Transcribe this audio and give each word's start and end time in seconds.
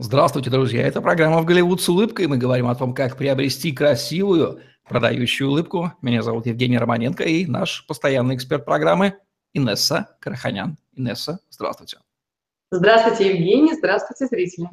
Здравствуйте, 0.00 0.48
друзья! 0.48 0.86
Это 0.86 1.00
программа 1.00 1.42
«В 1.42 1.44
Голливуд 1.44 1.82
с 1.82 1.88
улыбкой». 1.88 2.28
Мы 2.28 2.36
говорим 2.36 2.68
о 2.68 2.74
том, 2.76 2.94
как 2.94 3.16
приобрести 3.16 3.72
красивую, 3.72 4.60
продающую 4.88 5.50
улыбку. 5.50 5.92
Меня 6.02 6.22
зовут 6.22 6.46
Евгений 6.46 6.78
Романенко 6.78 7.24
и 7.24 7.46
наш 7.46 7.84
постоянный 7.84 8.36
эксперт 8.36 8.64
программы 8.64 9.14
Инесса 9.54 10.16
Караханян. 10.20 10.78
Инесса, 10.94 11.40
здравствуйте. 11.50 11.98
Здравствуйте, 12.70 13.30
Евгений. 13.34 13.74
Здравствуйте, 13.74 14.26
зрители. 14.26 14.68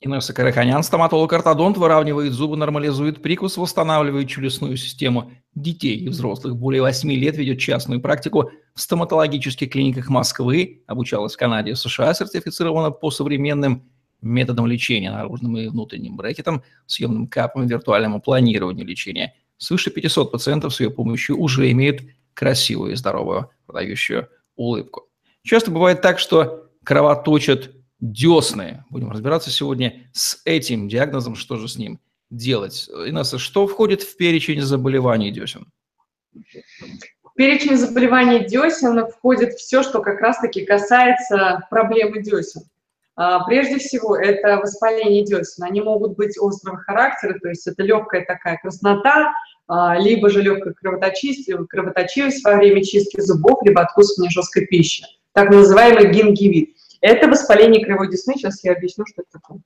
Инесса 0.00 0.32
Караханян, 0.32 0.84
стоматолог-ортодонт, 0.84 1.76
выравнивает 1.76 2.32
зубы, 2.32 2.56
нормализует 2.56 3.22
прикус, 3.22 3.56
восстанавливает 3.56 4.28
челюстную 4.28 4.76
систему 4.76 5.32
детей 5.52 5.96
и 5.96 6.08
взрослых. 6.08 6.54
Более 6.54 6.82
8 6.82 7.10
лет 7.10 7.36
ведет 7.36 7.58
частную 7.58 8.00
практику 8.00 8.52
в 8.76 8.80
стоматологических 8.80 9.68
клиниках 9.68 10.08
Москвы, 10.08 10.84
обучалась 10.86 11.34
в 11.34 11.38
Канаде 11.38 11.72
и 11.72 11.74
США, 11.74 12.14
сертифицирована 12.14 12.92
по 12.92 13.10
современным 13.10 13.90
методом 14.22 14.66
лечения 14.66 15.10
наружным 15.10 15.56
и 15.56 15.68
внутренним 15.68 16.16
брекетом, 16.16 16.62
съемным 16.86 17.26
капом, 17.26 17.66
виртуальному 17.66 18.20
планированию 18.20 18.86
лечения. 18.86 19.34
Свыше 19.56 19.90
500 19.90 20.32
пациентов 20.32 20.74
с 20.74 20.80
ее 20.80 20.90
помощью 20.90 21.38
уже 21.38 21.70
имеют 21.70 22.02
красивую 22.34 22.92
и 22.92 22.96
здоровую 22.96 23.50
продающую 23.66 24.28
улыбку. 24.56 25.08
Часто 25.42 25.70
бывает 25.70 26.00
так, 26.00 26.18
что 26.18 26.70
кровоточат 26.84 27.70
десны. 28.00 28.84
Будем 28.90 29.10
разбираться 29.10 29.50
сегодня 29.50 30.10
с 30.12 30.40
этим 30.44 30.88
диагнозом, 30.88 31.34
что 31.34 31.56
же 31.56 31.68
с 31.68 31.76
ним 31.76 32.00
делать. 32.30 32.88
Инесса, 33.06 33.38
что 33.38 33.66
входит 33.66 34.02
в 34.02 34.16
перечень 34.16 34.62
заболеваний 34.62 35.30
десен? 35.30 35.70
Перечень 37.36 37.76
заболеваний 37.76 38.46
десен 38.46 39.06
входит 39.10 39.54
все, 39.54 39.82
что 39.82 40.02
как 40.02 40.20
раз-таки 40.20 40.64
касается 40.64 41.66
проблемы 41.70 42.22
десен. 42.22 42.62
А, 43.22 43.44
прежде 43.44 43.76
всего, 43.76 44.16
это 44.16 44.56
воспаление 44.56 45.22
десен. 45.22 45.62
Они 45.62 45.82
могут 45.82 46.16
быть 46.16 46.38
острого 46.40 46.78
характера, 46.78 47.38
то 47.38 47.50
есть 47.50 47.66
это 47.66 47.82
легкая 47.82 48.24
такая 48.24 48.56
краснота, 48.56 49.30
а, 49.68 49.98
либо 49.98 50.30
же 50.30 50.40
легкая 50.40 50.72
кровоточивость 50.72 52.42
во 52.42 52.56
время 52.56 52.82
чистки 52.82 53.20
зубов, 53.20 53.58
либо 53.62 53.82
откусывания 53.82 54.30
жесткой 54.30 54.64
пищи, 54.68 55.04
так 55.34 55.50
называемый 55.50 56.10
гингивит. 56.10 56.70
Это 57.02 57.28
воспаление 57.28 57.84
кривой 57.84 58.08
десны. 58.10 58.36
Сейчас 58.36 58.64
я 58.64 58.72
объясню, 58.72 59.04
что 59.06 59.20
это 59.20 59.32
такое. 59.32 59.60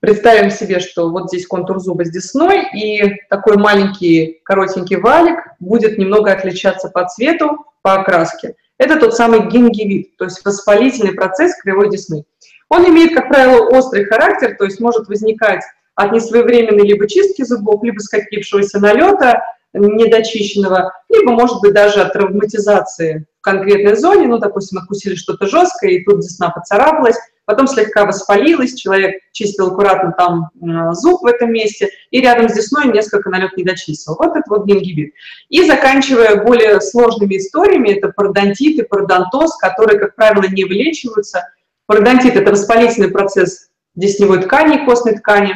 Представим 0.00 0.50
себе, 0.50 0.80
что 0.80 1.10
вот 1.10 1.28
здесь 1.28 1.46
контур 1.46 1.78
зуба 1.78 2.04
с 2.04 2.10
десной, 2.10 2.66
и 2.74 3.20
такой 3.30 3.56
маленький 3.56 4.40
коротенький 4.42 4.96
валик 4.96 5.38
будет 5.60 5.96
немного 5.96 6.32
отличаться 6.32 6.88
по 6.88 7.06
цвету, 7.06 7.66
по 7.82 8.00
окраске. 8.00 8.56
Это 8.82 8.98
тот 8.98 9.14
самый 9.14 9.46
гингивит, 9.46 10.16
то 10.16 10.24
есть 10.24 10.44
воспалительный 10.44 11.12
процесс 11.12 11.54
кривой 11.62 11.88
десны. 11.88 12.24
Он 12.68 12.84
имеет, 12.88 13.14
как 13.14 13.28
правило, 13.28 13.68
острый 13.68 14.04
характер, 14.06 14.56
то 14.58 14.64
есть 14.64 14.80
может 14.80 15.06
возникать 15.06 15.62
от 15.94 16.10
несвоевременной 16.10 16.84
либо 16.84 17.08
чистки 17.08 17.44
зубов, 17.44 17.84
либо 17.84 18.00
скопившегося 18.00 18.80
налета 18.80 19.40
недочищенного, 19.72 20.92
либо, 21.10 21.30
может 21.30 21.60
быть, 21.60 21.74
даже 21.74 22.00
от 22.00 22.12
травматизации 22.12 23.24
в 23.38 23.42
конкретной 23.42 23.94
зоне, 23.94 24.26
ну, 24.26 24.38
допустим, 24.38 24.78
откусили 24.78 25.14
что-то 25.14 25.46
жесткое, 25.46 25.92
и 25.92 26.04
тут 26.04 26.18
десна 26.18 26.50
поцарапалась, 26.50 27.18
потом 27.44 27.66
слегка 27.66 28.04
воспалилась, 28.04 28.74
человек 28.74 29.20
чистил 29.32 29.68
аккуратно 29.68 30.14
там 30.16 30.50
э, 30.54 30.92
зуб 30.92 31.22
в 31.22 31.26
этом 31.26 31.52
месте, 31.52 31.90
и 32.10 32.20
рядом 32.20 32.48
с 32.48 32.54
десной 32.54 32.86
несколько 32.86 33.30
налет 33.30 33.56
не 33.56 33.64
дочистил. 33.64 34.16
Вот 34.18 34.36
это 34.36 34.44
вот 34.48 34.66
гингивит. 34.66 35.14
И 35.48 35.66
заканчивая 35.66 36.42
более 36.42 36.80
сложными 36.80 37.36
историями, 37.36 37.90
это 37.90 38.08
пародонтит 38.08 38.78
и 38.78 38.82
пародонтоз, 38.82 39.56
которые, 39.56 39.98
как 39.98 40.14
правило, 40.14 40.44
не 40.48 40.64
вылечиваются. 40.64 41.48
Пародонтит– 41.86 42.36
это 42.36 42.50
воспалительный 42.50 43.10
процесс 43.10 43.68
десневой 43.94 44.42
ткани, 44.42 44.84
костной 44.84 45.14
ткани, 45.14 45.54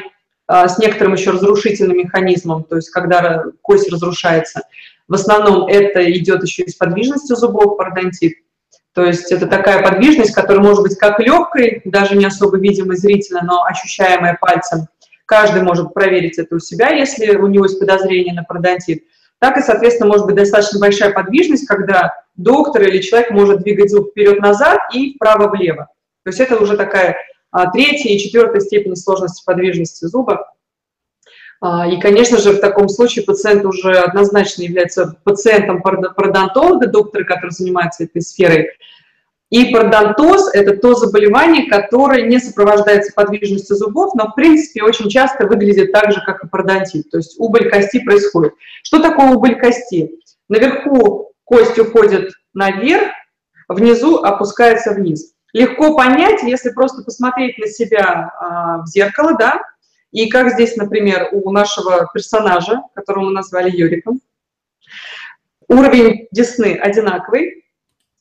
э, 0.49 0.69
с 0.69 0.79
некоторым 0.79 1.15
еще 1.15 1.31
разрушительным 1.31 1.99
механизмом, 1.99 2.65
то 2.65 2.77
есть 2.77 2.91
когда 2.91 3.45
кость 3.63 3.91
разрушается. 3.91 4.63
В 5.09 5.15
основном 5.15 5.69
это 5.69 6.11
идет 6.11 6.43
еще 6.43 6.65
из 6.65 6.75
подвижности 6.75 7.35
зубов, 7.35 7.77
пародонтит. 7.77 8.39
То 8.97 9.05
есть 9.05 9.31
это 9.31 9.47
такая 9.47 9.83
подвижность, 9.83 10.33
которая 10.35 10.65
может 10.65 10.83
быть 10.83 10.97
как 10.97 11.21
легкой, 11.21 11.83
даже 11.85 12.17
не 12.17 12.25
особо 12.25 12.57
видимой 12.57 12.97
зрительно, 12.97 13.43
но 13.45 13.63
ощущаемая 13.63 14.39
пальцем. 14.41 14.89
Каждый 15.27 15.63
может 15.63 15.93
проверить 15.93 16.39
это 16.39 16.57
у 16.57 16.59
себя, 16.61 16.89
если 16.89 17.37
у 17.37 17.47
него 17.47 17.67
есть 17.67 17.79
подозрение 17.79 18.33
на 18.33 18.43
пародонтит. 18.43 19.05
Так 19.39 19.59
и, 19.59 19.61
соответственно, 19.61 20.09
может 20.09 20.25
быть 20.25 20.37
достаточно 20.37 20.81
большая 20.81 21.13
подвижность, 21.13 21.67
когда 21.67 22.15
доктор 22.37 22.85
или 22.85 23.03
человек 23.03 23.33
может 23.33 23.61
двигать 23.61 23.91
зуб 23.91 24.13
вперед-назад 24.13 24.79
и 24.95 25.15
вправо-влево. 25.17 25.89
То 26.25 26.31
есть 26.31 26.41
это 26.41 26.57
уже 26.57 26.79
такая 26.79 27.17
а, 27.51 27.71
третья 27.71 28.09
и 28.09 28.19
четвертая 28.19 28.61
степень 28.63 28.97
сложности 28.97 29.45
подвижности 29.45 30.07
зуба. 30.07 30.51
А, 31.61 31.87
и, 31.87 31.99
конечно 32.01 32.39
же, 32.39 32.53
в 32.53 32.61
таком 32.61 32.89
случае 32.89 33.25
пациент 33.25 33.65
уже 33.65 33.93
однозначно 33.93 34.63
является 34.63 35.17
пациентом 35.25 35.83
пародонтолога, 35.83 36.87
доктора, 36.87 37.25
который 37.25 37.51
занимается 37.51 38.05
этой 38.05 38.23
сферой, 38.23 38.71
и 39.51 39.73
пародонтоз– 39.73 40.51
это 40.55 40.77
то 40.77 40.95
заболевание, 40.95 41.71
которое 41.71 42.27
не 42.27 42.41
сопровождается 42.41 43.13
подвижностью 43.15 43.77
зубов, 43.77 44.15
но, 44.15 44.27
в 44.27 44.35
принципе, 44.35 44.83
очень 44.83 45.09
часто 45.09 45.47
выглядит 45.47 45.93
так 45.93 46.13
же, 46.13 46.21
как 46.25 46.43
и 46.43 46.49
пародонтит. 46.49 47.11
То 47.11 47.19
есть 47.19 47.37
убыль 47.39 47.71
кости 47.71 48.01
происходит. 48.05 48.55
Что 48.83 49.01
такое 49.01 49.31
убыль 49.31 49.59
кости? 49.59 50.11
Наверху 50.49 51.31
кость 51.45 51.79
уходит 51.79 52.33
наверх, 52.55 53.13
внизу 53.69 54.17
опускается 54.17 54.93
вниз. 54.93 55.33
Легко 55.53 55.97
понять, 55.97 56.43
если 56.43 56.71
просто 56.71 57.03
посмотреть 57.05 57.57
на 57.59 57.69
себя 57.69 58.33
а, 58.41 58.83
в 58.83 58.89
зеркало, 58.89 59.37
да, 59.39 59.63
и 60.17 60.31
как 60.31 60.51
здесь, 60.51 60.77
например, 60.77 61.29
у 61.33 61.53
нашего 61.53 62.09
персонажа, 62.15 62.81
которого 62.95 63.27
мы 63.27 63.33
назвали 63.33 63.71
Юриком, 63.71 64.23
уровень 65.69 66.27
десны 66.31 66.75
одинаковый, 66.75 67.67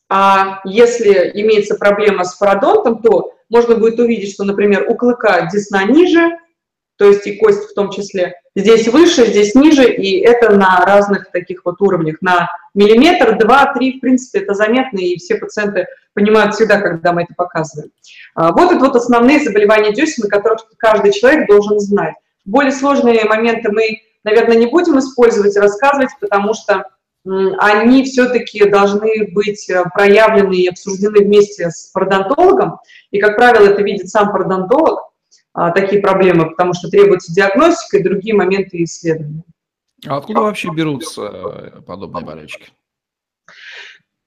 а 0.10 0.60
если 0.66 1.32
имеется 1.36 1.76
проблема 1.76 2.26
с 2.26 2.36
пародонтом, 2.36 3.02
то 3.02 3.34
можно 3.48 3.76
будет 3.76 3.98
увидеть, 3.98 4.34
что, 4.34 4.44
например, 4.44 4.86
у 4.90 4.96
клыка 4.96 5.50
десна 5.50 5.86
ниже, 5.86 6.38
то 6.98 7.06
есть 7.06 7.28
и 7.28 7.38
кость 7.38 7.70
в 7.70 7.74
том 7.74 7.92
числе, 7.92 8.36
здесь 8.56 8.88
выше, 8.88 9.26
здесь 9.26 9.54
ниже, 9.56 9.92
и 9.92 10.20
это 10.20 10.56
на 10.56 10.86
разных 10.86 11.32
таких 11.32 11.66
вот 11.66 11.82
уровнях, 11.82 12.18
на 12.22 12.50
миллиметр, 12.74 13.38
два, 13.38 13.74
три, 13.74 13.98
в 13.98 14.02
принципе, 14.02 14.40
это 14.40 14.54
заметно, 14.54 15.00
и 15.00 15.18
все 15.18 15.36
пациенты 15.36 15.88
понимают 16.14 16.56
всегда, 16.56 16.80
когда 16.80 17.12
мы 17.12 17.24
это 17.24 17.34
показываем. 17.36 17.92
А, 18.36 18.52
вот 18.54 18.72
это 18.72 18.80
вот 18.80 18.96
основные 18.96 19.40
заболевания 19.40 19.94
десен, 19.94 20.30
которых 20.30 20.62
каждый 20.78 21.12
человек 21.12 21.48
должен 21.48 21.80
знать. 21.80 22.16
Более 22.46 22.72
сложные 22.72 23.26
моменты 23.26 23.72
мы, 23.72 24.00
наверное, 24.24 24.58
не 24.58 24.68
будем 24.68 24.98
использовать 25.00 25.56
и 25.56 25.60
рассказывать, 25.60 26.12
потому 26.20 26.54
что 26.54 26.86
они 27.26 28.04
все-таки 28.04 28.70
должны 28.70 29.32
быть 29.34 29.68
э, 29.70 29.84
проявлены 29.96 30.54
и 30.54 30.68
обсуждены 30.68 31.26
вместе 31.26 31.72
с 31.72 31.90
пародонтологом. 31.92 32.78
И, 33.10 33.20
как 33.20 33.36
правило, 33.36 33.66
это 33.66 33.82
видит 33.82 34.10
сам 34.10 34.32
пародонтолог, 34.32 35.05
такие 35.76 36.02
проблемы, 36.02 36.50
потому 36.50 36.74
что 36.74 36.90
требуется 36.90 37.34
диагностика 37.34 37.98
и 37.98 38.04
другие 38.04 38.36
моменты 38.36 38.84
исследования. 38.84 39.44
А 40.06 40.18
откуда 40.18 40.42
вообще 40.42 40.70
берутся 40.70 41.22
э, 41.22 41.82
подобные 41.82 42.26
болячки? 42.26 42.68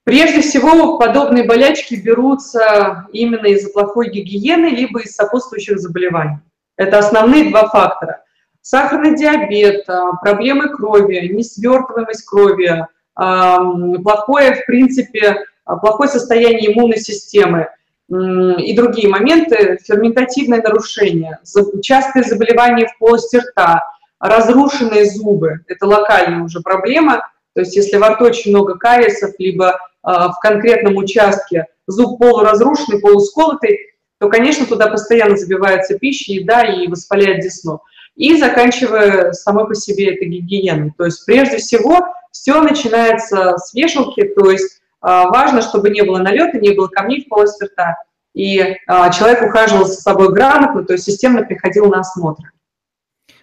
Прежде 0.04 0.40
всего, 0.40 0.98
подобные 0.98 1.44
болячки 1.44 1.94
берутся 1.94 3.06
именно 3.12 3.46
из-за 3.46 3.70
плохой 3.70 4.10
гигиены, 4.10 4.66
либо 4.66 5.00
из 5.00 5.14
сопутствующих 5.14 5.78
заболеваний. 5.78 6.38
Это 6.76 6.98
основные 6.98 7.50
два 7.50 7.68
фактора 7.68 8.22
сахарный 8.68 9.16
диабет, 9.16 9.88
а, 9.88 10.12
проблемы 10.16 10.68
крови, 10.68 11.28
несвертываемость 11.32 12.26
крови, 12.26 12.86
а, 13.14 13.58
плохое, 14.02 14.56
в 14.56 14.66
принципе, 14.66 15.44
а, 15.64 15.76
плохое 15.76 16.10
состояние 16.10 16.72
иммунной 16.72 16.98
системы 16.98 17.68
и 18.10 18.76
другие 18.76 19.08
моменты, 19.08 19.78
ферментативное 19.84 20.62
нарушение, 20.62 21.38
частые 21.82 22.24
заболевания 22.24 22.86
в 22.86 22.98
полости 22.98 23.36
рта, 23.36 23.82
разрушенные 24.18 25.04
зубы, 25.04 25.60
это 25.68 25.86
локальная 25.86 26.42
уже 26.42 26.60
проблема, 26.60 27.22
то 27.54 27.60
есть 27.60 27.76
если 27.76 27.96
во 27.96 28.10
рту 28.10 28.24
очень 28.24 28.50
много 28.50 28.76
кариесов, 28.78 29.32
либо 29.38 29.78
в 30.02 30.36
конкретном 30.40 30.96
участке 30.96 31.66
зуб 31.86 32.18
полуразрушенный, 32.18 33.00
полусколотый, 33.00 33.78
то, 34.18 34.28
конечно, 34.28 34.66
туда 34.66 34.88
постоянно 34.88 35.36
забивается 35.36 35.98
пища, 35.98 36.32
еда 36.32 36.62
и 36.62 36.88
воспаляет 36.88 37.40
десну 37.40 37.82
и 38.18 38.36
заканчивая 38.36 39.32
самой 39.32 39.66
по 39.66 39.74
себе 39.74 40.14
этой 40.14 40.26
гигиеной. 40.26 40.92
То 40.98 41.04
есть 41.04 41.24
прежде 41.24 41.58
всего 41.58 42.08
все 42.32 42.60
начинается 42.60 43.56
с 43.56 43.72
вешалки, 43.72 44.24
то 44.24 44.50
есть 44.50 44.77
а, 44.77 44.77
важно, 45.00 45.62
чтобы 45.62 45.90
не 45.90 46.02
было 46.02 46.18
налета, 46.18 46.58
не 46.58 46.72
было 46.72 46.88
камней 46.88 47.24
в 47.24 47.28
полости 47.28 47.64
рта, 47.64 47.96
и 48.34 48.76
а, 48.86 49.10
человек 49.10 49.42
ухаживал 49.42 49.84
за 49.84 49.94
собой 49.94 50.32
грамотно, 50.32 50.84
то 50.84 50.92
есть 50.92 51.04
системно 51.04 51.42
приходил 51.42 51.86
на 51.86 52.00
осмотр. 52.00 52.44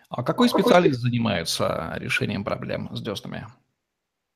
А 0.09 0.23
какой 0.23 0.49
специалист 0.49 0.99
занимается 0.99 1.93
решением 1.97 2.43
проблем 2.43 2.89
с 2.93 3.01
деснами? 3.01 3.47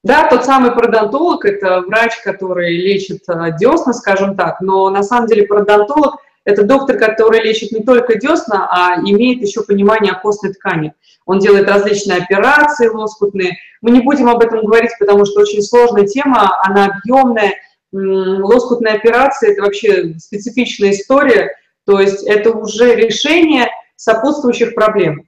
Да, 0.04 0.30
тот 0.30 0.46
самый 0.46 0.72
пародонтолог– 0.72 1.46
это 1.46 1.82
врач, 1.82 2.22
который 2.24 2.76
лечит 2.76 3.24
а, 3.28 3.52
десна, 3.52 3.94
скажем 3.94 4.36
так, 4.36 4.62
но 4.62 4.90
на 4.90 5.04
самом 5.04 5.28
деле 5.28 5.46
пародонтолог– 5.46 6.18
Это 6.50 6.64
доктор, 6.64 6.98
который 6.98 7.42
лечит 7.42 7.72
не 7.72 7.84
только 7.84 8.18
десна, 8.18 8.68
а 8.72 9.00
имеет 9.02 9.44
еще 9.44 9.62
понимание 9.62 10.14
о 10.14 10.20
костной 10.20 10.52
ткани. 10.52 10.94
Он 11.28 11.38
делает 11.38 11.70
различные 11.70 12.18
операции 12.18 12.88
лоскутные. 12.88 13.56
Мы 13.82 13.92
не 13.92 14.02
будем 14.02 14.28
об 14.28 14.42
этом 14.42 14.66
говорить, 14.66 14.90
потому 15.00 15.26
что 15.26 15.42
очень 15.42 15.62
сложная 15.62 16.08
тема, 16.08 16.60
она 16.66 16.88
объемная. 16.88 17.54
Лоскутные 17.92 18.96
операции– 18.96 19.52
это 19.52 19.62
вообще 19.62 20.16
специфичная 20.18 20.90
история, 20.90 21.56
то 21.86 22.00
есть 22.00 22.24
это 22.24 22.52
уже 22.52 22.96
решение 22.96 23.68
сопутствующих 23.96 24.74
проблем. 24.74 25.28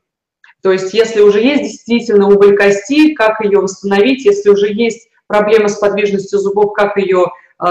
То 0.63 0.71
есть 0.71 0.91
если 0.93 1.21
уже 1.21 1.39
есть 1.39 1.63
действительно 1.63 2.29
убыль 2.29 2.57
кости, 2.57 3.13
как 3.13 3.41
ее 3.41 3.59
восстановить, 3.59 4.25
если 4.25 4.49
уже 4.49 4.73
есть 4.73 5.07
проблема 5.27 5.69
с 5.69 5.77
подвижностью 5.77 6.39
зубов, 6.39 6.73
как 6.73 6.97
ее 6.97 7.27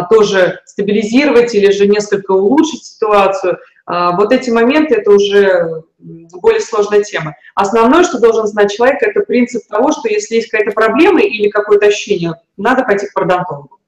тоже 0.08 0.60
стабилизировать 0.66 1.54
или 1.54 1.70
же 1.70 1.87
несколько 1.87 2.32
улучшить 2.32 2.84
ситуацию. 2.84 3.58
А, 3.87 4.16
вот 4.16 4.32
эти 4.32 4.50
моменты– 4.50 4.94
это 4.96 5.10
уже 5.10 5.82
более 5.98 6.60
сложная 6.60 7.02
тема. 7.02 7.34
Основное, 7.54 8.04
что 8.04 8.20
должен 8.20 8.46
знать 8.46 8.72
человек, 8.72 9.02
это 9.02 9.20
принцип 9.20 9.66
того, 9.69 9.92
что 9.92 10.08
если 10.08 10.37
есть 10.37 10.50
какая-то 10.50 10.72
проблема 10.72 11.20
или 11.20 11.48
какое-то 11.48 11.87
ощущение, 11.87 12.34
надо 12.56 12.84
пойти 12.84 13.06
к 13.06 13.14
пародонтологу. 13.14 13.78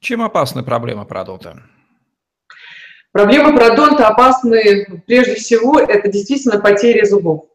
Чем 0.00 0.22
опасны 0.22 0.62
проблемы 0.62 1.04
пародонта? 1.04 1.62
Проблемы 3.12 3.52
пародонта 3.54 4.08
опасны 4.08 5.02
прежде 5.06 5.34
всего, 5.34 5.78
это 5.78 6.08
действительно 6.08 6.60
потеря 6.60 7.04
зубов 7.04 7.50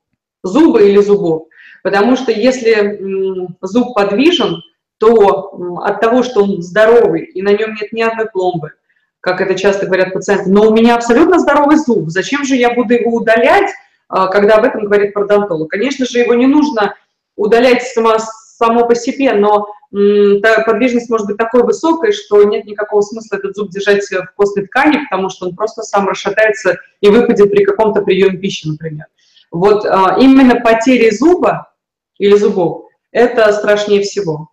зубы 0.45 0.87
или 0.87 1.01
зубов. 1.01 1.47
Потому 1.83 2.15
что 2.15 2.31
если 2.31 3.49
зуб 3.61 3.93
подвижен, 3.93 4.61
то 4.97 5.79
от 5.83 5.99
того, 5.99 6.23
что 6.23 6.43
он 6.43 6.61
здоровый 6.61 7.23
и 7.25 7.41
на 7.41 7.49
нем 7.49 7.75
нет 7.75 7.91
ни 7.91 8.01
одной 8.01 8.27
пломбы, 8.27 8.71
как 9.19 9.41
это 9.41 9.55
часто 9.55 9.85
говорят 9.87 10.13
пациенты, 10.13 10.49
но 10.49 10.69
у 10.69 10.73
меня 10.73 10.95
абсолютно 10.95 11.39
здоровый 11.39 11.77
зуб, 11.77 12.09
зачем 12.09 12.43
же 12.45 12.55
я 12.55 12.73
буду 12.73 12.93
его 12.93 13.15
удалять, 13.17 13.69
а, 14.07 14.27
когда 14.27 14.55
об 14.55 14.65
этом 14.65 14.85
говорит 14.85 15.13
пародонтолог? 15.13 15.69
Конечно 15.69 16.05
же, 16.05 16.19
его 16.19 16.33
не 16.35 16.45
нужно 16.45 16.95
удалять 17.35 17.83
само, 17.83 18.17
само 18.57 18.87
по 18.87 18.95
себе, 18.95 19.33
но 19.33 19.67
подвижность 19.91 21.09
может 21.09 21.27
быть 21.27 21.37
такой 21.37 21.63
высокой, 21.63 22.11
что 22.11 22.43
нет 22.43 22.65
никакого 22.65 23.01
смысла 23.01 23.37
этот 23.37 23.55
зуб 23.55 23.69
держать 23.69 24.03
в 24.03 24.33
костной 24.35 24.67
ткани, 24.67 25.03
потому 25.09 25.29
что 25.29 25.47
он 25.47 25.55
просто 25.55 25.83
сам 25.83 26.07
расшатается 26.07 26.77
и 27.01 27.09
выпадет 27.09 27.51
при 27.51 27.63
каком-то 27.63 28.01
приеме 28.01 28.37
пищи, 28.37 28.67
например. 28.67 29.05
Вот 29.51 29.85
а, 29.85 30.17
именно 30.19 30.59
потери 30.61 31.09
зуба 31.15 31.71
или 32.17 32.35
зубов– 32.35 32.85
это 33.11 33.51
страшнее 33.53 34.01
всего. 34.01 34.49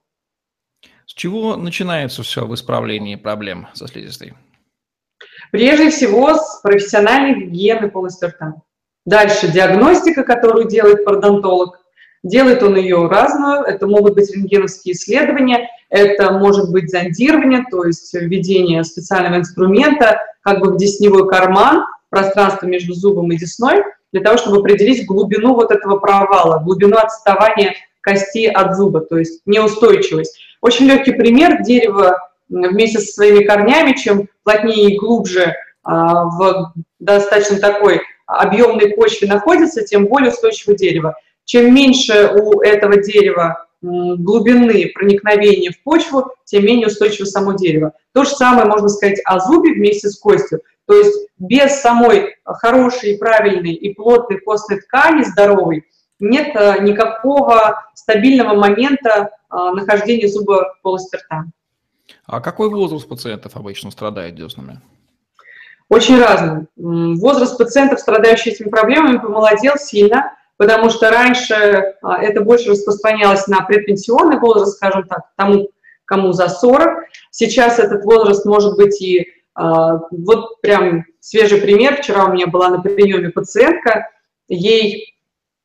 С 1.12 1.14
чего 1.14 1.56
начинается 1.56 2.23
все 2.23 2.47
в 2.47 2.55
исправлении 2.55 3.17
проблем 3.17 3.69
со 3.75 3.87
слизистой? 3.87 4.32
Прежде 5.50 5.91
всего 5.91 6.35
с 6.37 6.61
профессиональной 6.62 7.38
гигиены 7.38 7.91
полости 7.91 8.25
рта. 8.25 8.55
Дальше 9.05 9.49
диагностика, 9.49 10.25
которую 10.25 10.69
делает 10.69 11.05
пародонтолог. 11.05 11.81
Делает 12.23 12.62
он 12.62 12.76
ее 12.76 13.09
разную. 13.09 13.61
Это 13.61 13.87
могут 13.87 14.14
быть 14.14 14.35
рентгеновские 14.35 14.94
исследования, 14.94 15.69
это 15.91 16.32
может 16.32 16.73
быть 16.73 16.91
зондирование, 16.91 17.67
то 17.70 17.85
есть 17.85 18.14
введение 18.14 18.82
специального 18.82 19.37
инструмента 19.37 20.19
как 20.41 20.61
бы 20.61 20.73
в 20.73 20.79
десневой 20.79 21.29
карман, 21.29 21.85
пространство 22.09 22.64
между 22.64 22.94
зубом 22.94 23.31
и 23.32 23.37
десной– 23.37 23.82
для 24.12 24.23
того, 24.23 24.37
чтобы 24.37 24.59
определить 24.59 25.06
глубину 25.06 25.55
вот 25.55 25.73
этого 25.73 25.99
провала, 25.99 26.62
глубину 26.62 26.97
отставания 26.97 27.75
кости 28.03 28.47
от 28.47 28.76
зуба, 28.76 29.00
то 29.00 29.17
есть 29.19 29.41
неустойчивость. 29.47 30.38
Очень 30.62 30.87
легкий 30.87 31.12
пример. 31.12 31.62
Дерево 31.62 32.31
вместе 32.49 33.00
со 33.00 33.12
своими 33.12 33.44
корнями, 33.44 33.93
чем 33.93 34.29
плотнее 34.44 34.94
и 34.94 34.99
глубже 34.99 35.55
а, 35.82 36.25
в 36.25 36.73
достаточно 37.00 37.59
такой 37.59 38.00
объемной 38.26 38.94
почве 38.94 39.29
находится, 39.29 39.85
тем 39.85 40.06
более 40.06 40.31
устойчивое 40.31 40.76
дерево. 40.76 41.17
Чем 41.44 41.75
меньше 41.75 42.31
у 42.32 42.61
этого 42.61 43.03
дерева 43.03 43.67
глубины 43.82 44.93
проникновения 44.94 45.73
в 45.73 45.82
почву, 45.82 46.31
тем 46.44 46.64
менее 46.64 46.87
устойчиво 46.87 47.26
само 47.26 47.55
дерево. 47.55 47.93
То 48.14 48.23
же 48.23 48.31
самое 48.31 48.67
можно 48.67 48.88
сказать 48.88 49.20
о 49.25 49.41
зубе 49.41 49.73
вместе 49.73 50.09
с 50.09 50.19
костью. 50.19 50.61
То 50.87 50.94
есть 50.94 51.29
без 51.38 51.81
самой 51.81 52.37
хорошей, 52.44 53.19
правильной 53.19 53.73
и 53.73 53.93
плотной 53.93 54.38
костной 54.38 54.81
ткани, 54.81 55.25
здоровой, 55.25 55.85
нет 56.20 56.55
э, 56.55 56.76
никакого 56.82 57.85
стабильного 57.94 58.55
момента 58.55 59.31
э, 59.52 59.70
нахождения 59.75 60.28
зуба 60.28 60.75
в 60.78 60.82
полости 60.82 61.16
рта. 61.16 61.44
А 62.26 62.40
какой 62.40 62.69
возраст 62.70 63.08
пациентов 63.08 63.56
обычно 63.56 63.90
страдает 63.90 64.34
деснами? 64.34 64.81
Очень 65.88 66.19
разный. 66.19 66.66
Возраст 66.76 67.58
пациентов, 67.58 68.00
страдающих 68.00 68.54
этими 68.54 68.69
проблемами, 68.69 69.19
помолодел 69.19 69.76
сильно, 69.76 70.32
потому 70.56 70.88
что 70.90 71.10
раньше 71.10 71.54
э, 71.54 71.94
это 72.20 72.40
больше 72.40 72.70
распространялось 72.70 73.46
на 73.46 73.62
предпенсионный 73.62 74.38
возраст, 74.38 74.76
скажем 74.76 75.06
так, 75.06 75.31
тому, 75.37 75.69
кому 76.04 76.32
за 76.32 76.49
40. 76.49 77.04
Сейчас 77.31 77.78
этот 77.78 78.04
возраст 78.04 78.44
может 78.46 78.76
быть 78.76 79.00
и 79.02 79.26
а, 79.54 80.00
вот 80.10 80.60
прям 80.60 81.04
свежий 81.20 81.60
пример. 81.60 81.96
Вчера 81.96 82.25
у 82.25 82.32
меня 82.32 82.46
была 82.46 82.70
на 82.70 82.81
приеме 82.81 83.31
пациентка, 83.31 84.08
ей 84.49 85.14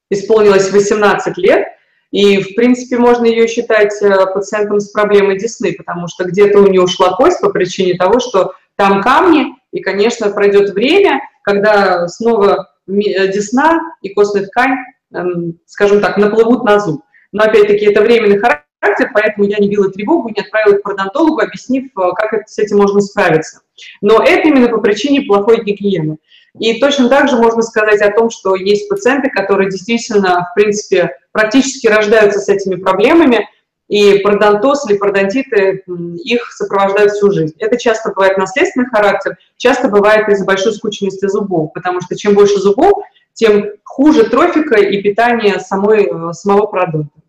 исполнилось 0.09 0.71
18 0.71 1.37
лет, 1.37 1.67
и, 2.11 2.41
в 2.41 2.55
принципе, 2.55 2.97
можно 2.97 3.25
ее 3.25 3.47
считать 3.47 3.93
э, 4.01 4.25
пациентом 4.33 4.79
с 4.79 4.89
проблемой 4.89 5.37
десны, 5.37 5.73
потому 5.73 6.07
что 6.07 6.23
где-то 6.23 6.59
у 6.59 6.67
нее 6.67 6.81
ушла 6.81 7.15
кость 7.15 7.41
по 7.41 7.49
причине 7.49 7.95
того, 7.95 8.19
что 8.19 8.53
там 8.75 9.01
камни, 9.01 9.55
и, 9.71 9.81
конечно, 9.81 10.29
пройдет 10.29 10.69
время, 10.69 11.21
когда 11.43 12.07
снова 12.07 12.71
э, 12.87 12.91
десна 13.31 13.79
и 14.01 14.09
костная 14.09 14.45
ткань, 14.45 14.77
эм, 15.13 15.59
скажем 15.65 15.99
так, 15.99 16.17
наплывут 16.17 16.63
на 16.63 16.79
зуб. 16.79 17.01
Но, 17.33 17.43
опять-таки, 17.43 17.85
это 17.85 18.01
временный 18.01 18.39
характер, 18.39 19.11
поэтому 19.13 19.45
я 19.47 19.57
не 19.57 19.69
била 19.69 19.91
тревогу, 19.91 20.29
не 20.29 20.41
отправила 20.41 20.77
к 20.77 20.83
пародонтологу, 20.83 21.41
объяснив, 21.41 21.85
э, 21.85 22.11
как 22.15 22.47
с 22.47 22.57
этим 22.57 22.77
можно 22.77 23.01
справиться. 23.01 23.61
Но 23.99 24.23
это 24.23 24.47
именно 24.47 24.69
по 24.69 24.79
причине 24.79 25.21
плохой 25.23 25.63
гигиены. 25.63 26.17
И 26.59 26.79
точно 26.79 27.09
так 27.09 27.29
же 27.29 27.35
можно 27.35 27.61
сказать 27.61 28.01
о 28.01 28.11
том, 28.11 28.29
что 28.29 28.55
есть 28.55 28.89
пациенты, 28.89 29.29
которые 29.29 29.69
действительно, 29.69 30.47
в 30.51 30.55
принципе, 30.55 31.15
практически 31.31 31.87
рождаются 31.87 32.39
с 32.39 32.49
этими 32.49 32.75
проблемами, 32.75 33.47
и 33.87 34.19
пародонтоз 34.19 34.89
или 34.89 34.97
пародонтиты 34.97 35.83
их 36.23 36.51
сопровождают 36.51 37.13
всю 37.13 37.31
жизнь. 37.31 37.55
Это 37.59 37.77
часто 37.77 38.09
бывает 38.09 38.37
наследственный 38.37 38.87
характер, 38.87 39.37
часто 39.55 39.87
бывает 39.87 40.27
из-за 40.27 40.45
большой 40.45 40.73
скученности 40.73 41.27
зубов, 41.27 41.71
потому 41.73 42.01
что 42.01 42.15
чем 42.17 42.33
больше 42.33 42.59
зубов, 42.59 43.03
тем 43.33 43.65
хуже 43.83 44.25
трофика 44.25 44.75
и 44.77 45.01
питание 45.01 45.59
самой, 45.59 46.05
э, 46.05 46.33
самого 46.33 46.65
продукта. 46.65 47.21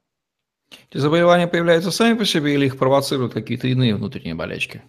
Эти 0.91 0.99
заболевания 0.99 1.47
появляются 1.47 1.91
сами 1.91 2.17
по 2.17 2.25
себе 2.25 2.55
или 2.55 2.67
их 2.67 2.79
провоцируют 2.79 3.35
какие-то 3.35 3.69
иные 3.69 3.95
внутренние 3.95 4.35
болячки? 4.35 4.83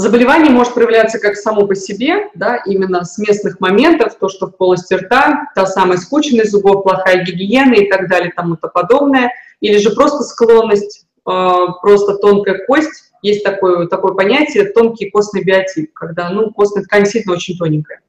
Заболевание 0.00 0.50
может 0.50 0.72
проявляться 0.72 1.18
как 1.18 1.36
само 1.36 1.66
по 1.66 1.74
себе, 1.74 2.30
да, 2.34 2.56
именно 2.64 3.04
с 3.04 3.18
местных 3.18 3.60
моментов, 3.60 4.14
то, 4.18 4.30
что 4.30 4.46
в 4.46 4.56
полости 4.56 4.94
рта, 4.94 5.48
та 5.54 5.66
самая 5.66 5.98
скученность 5.98 6.52
зубов, 6.52 6.84
плохая 6.84 7.22
гигиена 7.22 7.74
и 7.74 7.86
так 7.86 8.08
далее, 8.08 8.32
тому-то 8.34 8.68
подобное, 8.68 9.30
или 9.60 9.76
же 9.76 9.90
просто 9.90 10.22
склонность, 10.22 11.04
э, 11.28 11.66
просто 11.82 12.14
тонкая 12.14 12.64
кость, 12.66 13.12
есть 13.20 13.44
такое, 13.44 13.88
такое 13.88 14.14
понятие 14.14 14.72
тонкий 14.72 15.10
костный 15.10 15.44
биотип, 15.44 15.92
когда 15.92 16.30
ну, 16.30 16.50
костная 16.50 16.84
ткань 16.84 17.02
действительно 17.02 17.34
очень 17.34 17.58
тоненькая. 17.58 18.00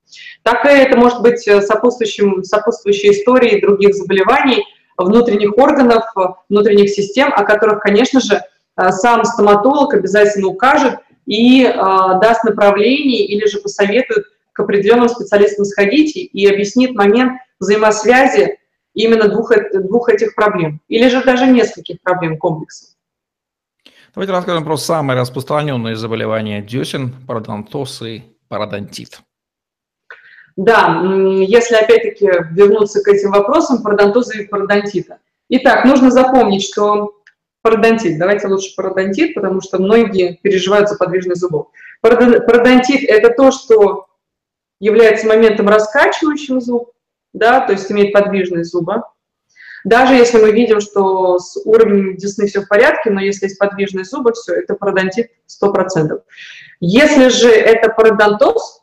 Так 0.44 0.64
и 0.64 0.70
это 0.70 0.98
может 0.98 1.22
быть 1.22 1.42
сопутствующим, 1.42 2.46
сопутствующей 2.46 3.12
историей 3.12 3.60
других 3.60 3.96
заболеваний– 3.96 4.64
внутренних 4.98 5.58
органов, 5.58 6.06
внутренних 6.48 6.90
систем, 6.90 7.34
о 7.36 7.44
которых, 7.44 7.82
конечно 7.82 8.22
же, 8.22 8.36
э, 8.78 8.92
сам 8.92 9.26
стоматолог 9.26 9.94
обязательно 9.94 10.48
укажет 10.48 10.96
и 11.26 11.64
э, 11.64 11.74
даст 11.74 12.44
направление 12.44 13.26
или 13.26 13.46
же 13.48 13.60
посоветует 13.60 14.26
к 14.54 14.60
определенным 14.60 15.10
специалистам 15.10 15.66
сходить 15.66 16.16
и 16.16 16.48
объяснит 16.48 16.96
момент 16.96 17.40
взаимосвязи 17.60 18.58
именно 18.94 19.28
двух, 19.30 19.52
двух 19.74 20.10
этих 20.10 20.36
проблем, 20.36 20.82
или 20.88 21.08
же 21.08 21.24
даже 21.24 21.48
нескольких 21.48 22.02
проблем 22.02 22.38
комплекса. 22.38 22.96
Давайте 24.14 24.34
расскажем 24.34 24.66
про 24.66 24.76
самые 24.76 25.18
распространенные 25.18 25.96
заболевания 25.96 26.62
десен, 26.62 27.16
пародонтоз 27.28 28.02
и 28.02 28.24
пародонтит. 28.50 29.22
Да, 30.58 31.02
если 31.48 31.76
опять-таки 31.76 32.30
вернуться 32.52 33.02
к 33.02 33.08
этим 33.08 33.32
вопросам 33.32 33.82
пародонтоза 33.82 34.38
и 34.38 34.48
пародонтита. 34.48 35.20
Итак, 35.48 35.86
нужно 35.86 36.12
запомнить, 36.12 36.64
что 36.64 37.21
пародонтит, 37.62 38.18
давайте 38.18 38.48
лучше 38.48 38.76
пародонтит, 38.76 39.34
потому 39.36 39.62
что 39.62 39.80
многие 39.80 40.40
переживают 40.42 40.90
за 40.90 40.98
подвижность 40.98 41.42
зубов. 41.42 41.68
Пародонтит– 42.02 43.04
это 43.08 43.30
то, 43.30 43.52
что 43.52 44.08
является 44.80 45.28
моментом 45.28 45.70
раскачивающим 45.70 46.60
зуб, 46.60 46.92
да, 47.34 47.62
то 47.62 47.74
есть 47.74 47.92
имеет 47.92 48.14
подвижность 48.14 48.72
зуба. 48.72 49.12
Даже 49.84 50.14
если 50.14 50.40
мы 50.40 50.52
видим, 50.52 50.80
что 50.80 51.40
с 51.40 51.60
уровнем 51.66 52.16
десны 52.16 52.48
все 52.48 52.62
в 52.62 52.68
порядке, 52.68 53.10
но 53.10 53.20
если 53.20 53.46
есть 53.46 53.58
подвижность 53.58 54.12
зуба, 54.12 54.34
все, 54.34 54.54
это 54.54 54.76
пародонтит 54.76 55.32
100%. 55.64 56.22
Если 56.80 57.30
же 57.30 57.50
это 57.50 57.90
пародонтоз, 57.90 58.82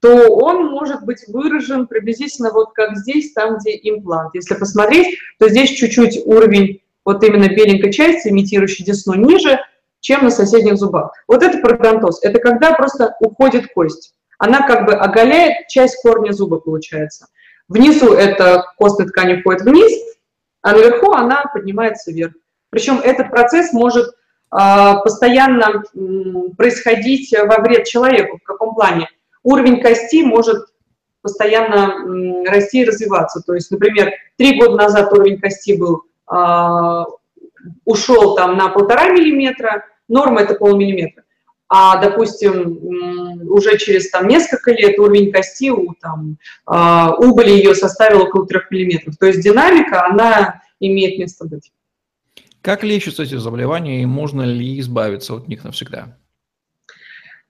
то 0.00 0.34
он 0.34 0.66
может 0.70 1.04
быть 1.04 1.24
выражен 1.28 1.86
приблизительно 1.86 2.50
вот 2.50 2.72
как 2.72 2.96
здесь, 2.96 3.32
там, 3.32 3.58
где 3.58 3.78
имплант. 3.82 4.34
Если 4.34 4.54
посмотреть, 4.54 5.18
то 5.38 5.48
здесь 5.48 5.70
чуть-чуть 5.70 6.22
уровень 6.24 6.80
вот 7.04 7.22
именно 7.24 7.48
беленькой 7.48 7.92
части, 7.92 8.28
имитирующей 8.28 8.84
десну, 8.84 9.14
ниже, 9.14 9.60
чем 10.00 10.24
на 10.24 10.30
соседних 10.30 10.76
зубах. 10.76 11.12
Вот 11.28 11.42
это 11.42 11.58
пародонтоз. 11.58 12.22
Это 12.22 12.38
когда 12.40 12.72
просто 12.72 13.14
уходит 13.20 13.72
кость. 13.74 14.14
Она 14.38 14.66
как 14.66 14.86
бы 14.86 14.94
оголяет 14.94 15.68
часть 15.68 16.00
корня 16.02 16.32
зуба, 16.32 16.58
получается. 16.58 17.26
Внизу 17.68 18.14
эта 18.14 18.64
костная 18.78 19.06
ткань 19.06 19.38
уходит 19.38 19.62
вниз, 19.62 19.92
а 20.62 20.72
наверху 20.72 21.12
она 21.12 21.44
поднимается 21.52 22.10
вверх. 22.10 22.32
Причем 22.70 23.00
этот 23.00 23.30
процесс 23.30 23.72
может 23.72 24.10
а, 24.50 24.96
постоянно 24.96 25.82
происходить 26.56 27.34
во 27.36 27.62
вред 27.62 27.84
человеку. 27.86 28.38
В 28.38 28.42
каком 28.42 28.74
плане? 28.74 29.08
Уровень 29.42 29.80
кости 29.80 30.22
может 30.22 30.64
постоянно 31.22 32.44
расти 32.46 32.80
и 32.80 32.84
развиваться. 32.84 33.42
То 33.46 33.54
есть, 33.54 33.70
например, 33.70 34.12
три 34.36 34.58
года 34.58 34.76
назад 34.76 35.12
уровень 35.12 35.40
кости 35.40 35.76
был, 35.76 36.02
ушел 37.84 38.34
там 38.36 38.56
на 38.56 38.68
полтора 38.68 39.10
миллиметра, 39.10 39.84
норма 40.08 40.42
это 40.42 40.54
полмиллиметра. 40.54 41.24
А, 41.72 42.00
допустим, 42.02 42.80
уже 43.48 43.78
через 43.78 44.10
там, 44.10 44.26
несколько 44.26 44.72
лет 44.72 44.98
уровень 44.98 45.32
кости 45.32 45.70
у 45.70 45.94
там, 46.00 46.36
а, 46.66 47.14
убыли 47.16 47.50
ее 47.50 47.76
составил 47.76 48.22
около 48.22 48.44
трех 48.44 48.72
миллиметров. 48.72 49.16
То 49.18 49.26
есть 49.26 49.40
динамика, 49.40 50.04
она 50.04 50.62
имеет 50.80 51.18
место 51.20 51.46
быть. 51.46 51.70
Как 52.60 52.82
лечатся 52.82 53.22
эти 53.22 53.36
заболевания 53.36 54.02
и 54.02 54.06
можно 54.06 54.42
ли 54.42 54.80
избавиться 54.80 55.34
от 55.34 55.46
них 55.46 55.62
навсегда? 55.62 56.18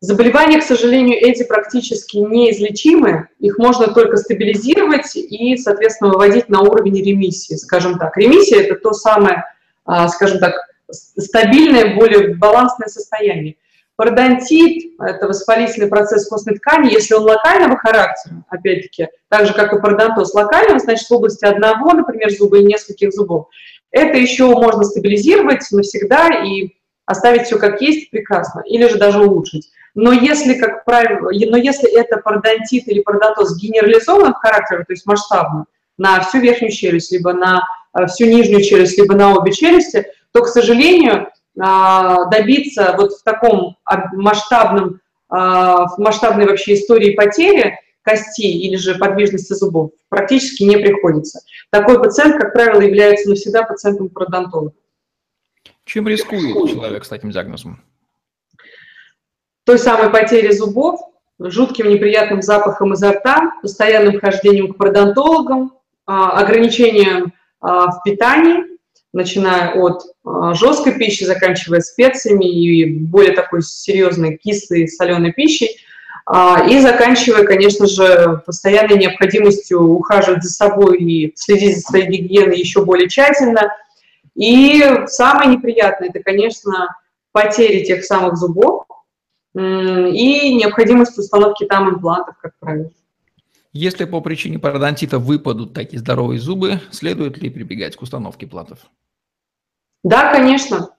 Заболевания, 0.02 0.58
к 0.58 0.64
сожалению, 0.64 1.18
эти 1.18 1.42
практически 1.42 2.16
неизлечимы. 2.16 3.28
Их 3.38 3.58
можно 3.58 3.88
только 3.88 4.16
стабилизировать 4.16 5.14
и, 5.14 5.58
соответственно, 5.58 6.10
выводить 6.10 6.48
на 6.48 6.62
уровень 6.62 7.04
ремиссии, 7.04 7.54
скажем 7.56 7.98
так. 7.98 8.16
Ремиссия– 8.16 8.60
это 8.62 8.76
то 8.76 8.94
самое, 8.94 9.44
а, 9.84 10.08
скажем 10.08 10.38
так, 10.38 10.54
стабильное, 10.90 11.94
более 11.94 12.34
балансное 12.34 12.88
состояние. 12.88 13.56
Пародонтит– 13.96 14.94
это 14.98 15.28
воспалительный 15.28 15.88
процесс 15.88 16.26
костной 16.26 16.56
ткани. 16.56 16.90
Если 16.90 17.12
он 17.12 17.24
локального 17.24 17.76
характера, 17.76 18.42
опять-таки, 18.48 19.08
так 19.28 19.46
же, 19.46 19.52
как 19.52 19.74
и 19.74 19.80
пародонтоз 19.82 20.32
локального, 20.32 20.78
значит, 20.78 21.10
в 21.10 21.12
области 21.12 21.44
одного, 21.44 21.92
например, 21.92 22.30
зуба 22.30 22.56
и 22.56 22.64
нескольких 22.64 23.12
зубов, 23.12 23.48
это 23.90 24.16
еще 24.16 24.46
можно 24.46 24.82
стабилизировать 24.82 25.70
навсегда 25.70 26.42
и 26.42 26.70
оставить 27.04 27.42
все 27.42 27.58
как 27.58 27.82
есть 27.82 28.10
прекрасно, 28.10 28.62
или 28.66 28.88
же 28.88 28.96
даже 28.96 29.20
улучшить. 29.20 29.68
Но 29.94 30.12
если, 30.12 30.54
как 30.54 30.84
правило, 30.84 31.30
но 31.30 31.56
если 31.56 31.90
это 31.92 32.18
пародонтит 32.18 32.88
или 32.88 33.00
пародонтоз 33.00 33.56
генерализованного 33.58 34.34
характера, 34.34 34.84
то 34.84 34.92
есть 34.92 35.06
масштабно, 35.06 35.66
на 35.98 36.20
всю 36.20 36.38
верхнюю 36.38 36.72
челюсть, 36.72 37.12
либо 37.12 37.32
на 37.32 37.62
э, 37.98 38.06
всю 38.06 38.26
нижнюю 38.26 38.62
челюсть, 38.62 38.96
либо 38.98 39.14
на 39.14 39.34
обе 39.34 39.52
челюсти, 39.52 40.06
то, 40.32 40.42
к 40.42 40.48
сожалению, 40.48 41.28
а, 41.58 42.26
добиться 42.26 42.94
вот 42.96 43.12
в 43.12 43.22
таком 43.22 43.76
масштабном, 44.12 45.00
а, 45.28 45.86
в 45.88 45.98
масштабной 45.98 46.46
вообще 46.46 46.74
истории 46.74 47.14
потери 47.14 47.78
костей 48.02 48.60
или 48.60 48.76
же 48.76 48.94
подвижности 48.94 49.52
зубов 49.52 49.90
практически 50.08 50.62
не 50.62 50.78
приходится. 50.78 51.40
Такой 51.70 52.00
пациент, 52.00 52.40
как 52.40 52.52
правило, 52.52 52.80
является 52.80 53.28
навсегда 53.28 53.64
пациентом 53.64 54.08
пародонтолога. 54.08 54.72
Чем 55.84 56.08
рискует 56.08 56.70
человек 56.70 57.04
с 57.04 57.08
таким 57.08 57.30
диагнозом? 57.30 57.82
Той 59.64 59.78
самой 59.78 60.10
потерей 60.10 60.52
зубов, 60.52 61.00
жутким 61.38 61.88
неприятным 61.88 62.42
запахом 62.42 62.92
изо 62.94 63.12
рта, 63.12 63.52
постоянным 63.62 64.20
хождением 64.20 64.72
к 64.72 64.76
пародонтологам, 64.76 65.72
а, 66.06 66.40
ограничением 66.40 67.32
в 67.62 68.00
питании, 68.06 68.64
начиная 69.12 69.74
от 69.74 70.02
жесткой 70.56 70.94
пищи, 70.94 71.24
заканчивая 71.24 71.80
специями 71.80 72.46
и 72.46 72.86
более 72.86 73.34
такой 73.34 73.60
серьезной 73.62 74.38
кислой 74.38 74.88
соленой 74.88 75.32
пищей– 75.32 75.76
а, 76.32 76.64
и 76.64 76.78
заканчивая, 76.78 77.44
конечно 77.44 77.88
же, 77.88 78.40
постоянной 78.46 78.96
необходимостью 78.98 79.82
ухаживать 79.82 80.44
за 80.44 80.50
собой 80.50 80.98
и 80.98 81.32
следить 81.34 81.76
за 81.76 81.82
своей 81.82 82.06
гигиеной 82.06 82.56
еще 82.56 82.84
более 82.84 83.08
тщательно. 83.08 83.74
И 84.36 84.80
самое 85.06 85.50
неприятное– 85.50 86.08
это, 86.14 86.20
конечно, 86.22 86.96
потери 87.32 87.84
тех 87.84 88.04
самых 88.04 88.36
зубов 88.36 88.84
и 89.54 90.54
необходимость 90.54 91.18
установки 91.18 91.64
там 91.64 91.90
имплантов, 91.90 92.36
как 92.40 92.52
правило. 92.58 92.90
Если 93.72 94.04
по 94.04 94.20
причине 94.20 94.58
пародонтита 94.58 95.18
выпадут 95.18 95.74
такие 95.74 96.00
здоровые 96.00 96.40
зубы, 96.40 96.80
следует 96.90 97.38
ли 97.38 97.50
прибегать 97.50 97.96
к 97.96 98.02
установке 98.02 98.46
имплантов? 98.46 98.78
Да, 100.02 100.32
конечно. 100.32 100.90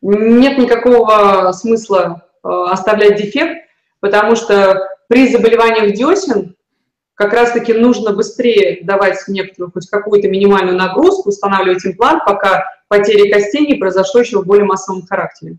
Нет 0.00 0.58
никакого 0.58 1.50
смысла 1.52 2.28
э, 2.44 2.48
оставлять 2.48 3.16
дефект, 3.16 3.68
потому 4.00 4.36
что 4.36 4.88
при 5.08 5.28
заболеваниях 5.28 5.94
десен 5.94 6.54
как 7.14 7.32
раз-таки 7.32 7.72
нужно 7.72 8.12
быстрее 8.12 8.84
давать 8.84 9.18
некоторую, 9.28 9.72
хоть 9.72 9.88
какую-то 9.88 10.28
минимальную 10.28 10.76
нагрузку, 10.76 11.28
устанавливать 11.28 11.84
имплант, 11.84 12.24
пока 12.24 12.64
потери 12.88 13.30
костей 13.30 13.66
не 13.66 13.74
произошло 13.74 14.20
еще 14.20 14.40
в 14.40 14.46
более 14.46 14.64
массовом 14.64 15.06
характере. 15.06 15.58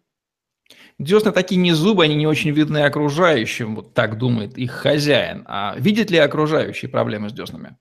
Десны 1.00 1.32
такие 1.32 1.60
не 1.60 1.74
зубы, 1.74 2.04
они 2.04 2.16
не 2.16 2.28
очень 2.28 2.52
видны 2.52 2.84
окружающим, 2.84 3.76
вот 3.76 3.94
так 3.94 4.18
думает 4.18 4.58
их 4.58 4.72
хозяин. 4.72 5.44
А 5.48 5.76
видят 5.78 6.12
ли 6.12 6.18
окружающие 6.18 6.90
проблемы 6.90 7.30
с 7.30 7.34
деснами? 7.34 7.78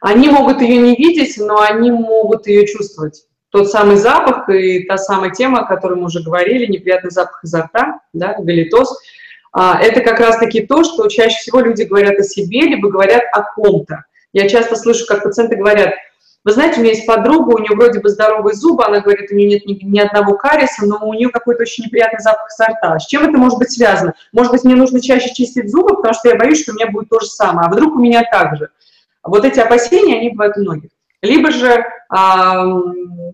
Они 0.00 0.28
могут 0.28 0.60
ее 0.60 0.76
не 0.78 0.94
видеть, 0.94 1.36
но 1.38 1.60
они 1.60 1.90
могут 1.90 2.46
ее 2.46 2.66
чувствовать. 2.66 3.24
Тот 3.50 3.70
самый 3.70 3.96
запах 3.96 4.48
и 4.50 4.84
та 4.84 4.98
самая 4.98 5.30
тема, 5.30 5.60
о 5.60 5.66
которой 5.66 5.94
мы 5.94 6.06
уже 6.06 6.22
говорили, 6.22 6.66
неприятный 6.66 7.10
запах 7.10 7.40
изо 7.44 7.62
рта, 7.62 8.00
да, 8.12 8.34
галитоз– 8.38 8.96
а, 9.58 9.80
это 9.80 10.02
как 10.02 10.20
раз-таки 10.20 10.66
то, 10.66 10.84
что 10.84 11.08
чаще 11.08 11.38
всего 11.38 11.60
люди 11.60 11.84
говорят 11.84 12.18
о 12.18 12.22
себе, 12.24 12.60
либо 12.60 12.90
говорят 12.90 13.22
о 13.32 13.42
ком-то. 13.42 14.04
Я 14.34 14.50
часто 14.50 14.76
слышу, 14.76 15.06
как 15.06 15.22
пациенты 15.22 15.56
говорят, 15.56 15.94
вы 16.46 16.52
знаете, 16.52 16.78
у 16.78 16.82
меня 16.82 16.92
есть 16.92 17.06
подруга, 17.06 17.56
у 17.56 17.58
нее 17.58 17.76
вроде 17.76 18.00
бы 18.00 18.08
здоровые 18.08 18.54
зубы, 18.54 18.84
она 18.84 19.00
говорит, 19.00 19.30
у 19.30 19.34
нее 19.34 19.48
нет 19.48 19.66
ни, 19.66 19.84
ни 19.84 19.98
одного 19.98 20.34
кариеса, 20.36 20.86
но 20.86 21.06
у 21.06 21.12
нее 21.12 21.28
какой-то 21.28 21.62
очень 21.62 21.84
неприятный 21.84 22.20
запах 22.20 22.46
изо 22.48 22.72
рта. 22.72 22.98
С 22.98 23.06
чем 23.06 23.28
это 23.28 23.36
может 23.36 23.58
быть 23.58 23.72
связано? 23.72 24.14
Может 24.32 24.52
быть, 24.52 24.64
мне 24.64 24.76
нужно 24.76 25.02
чаще 25.02 25.34
чистить 25.34 25.70
зубы, 25.70 25.96
потому 25.96 26.14
что 26.14 26.28
я 26.30 26.36
боюсь, 26.36 26.62
что 26.62 26.72
у 26.72 26.76
меня 26.76 26.90
будет 26.90 27.10
то 27.10 27.20
же 27.20 27.26
самое, 27.26 27.68
а 27.68 27.70
вдруг 27.70 27.96
у 27.96 27.98
меня 28.00 28.22
так 28.30 28.56
же. 28.56 28.70
Вот 29.22 29.44
эти 29.44 29.60
опасения, 29.60 30.18
они 30.18 30.30
бывают 30.30 30.56
у 30.56 30.60
многих. 30.60 30.90
Либо 31.20 31.50
же, 31.50 31.84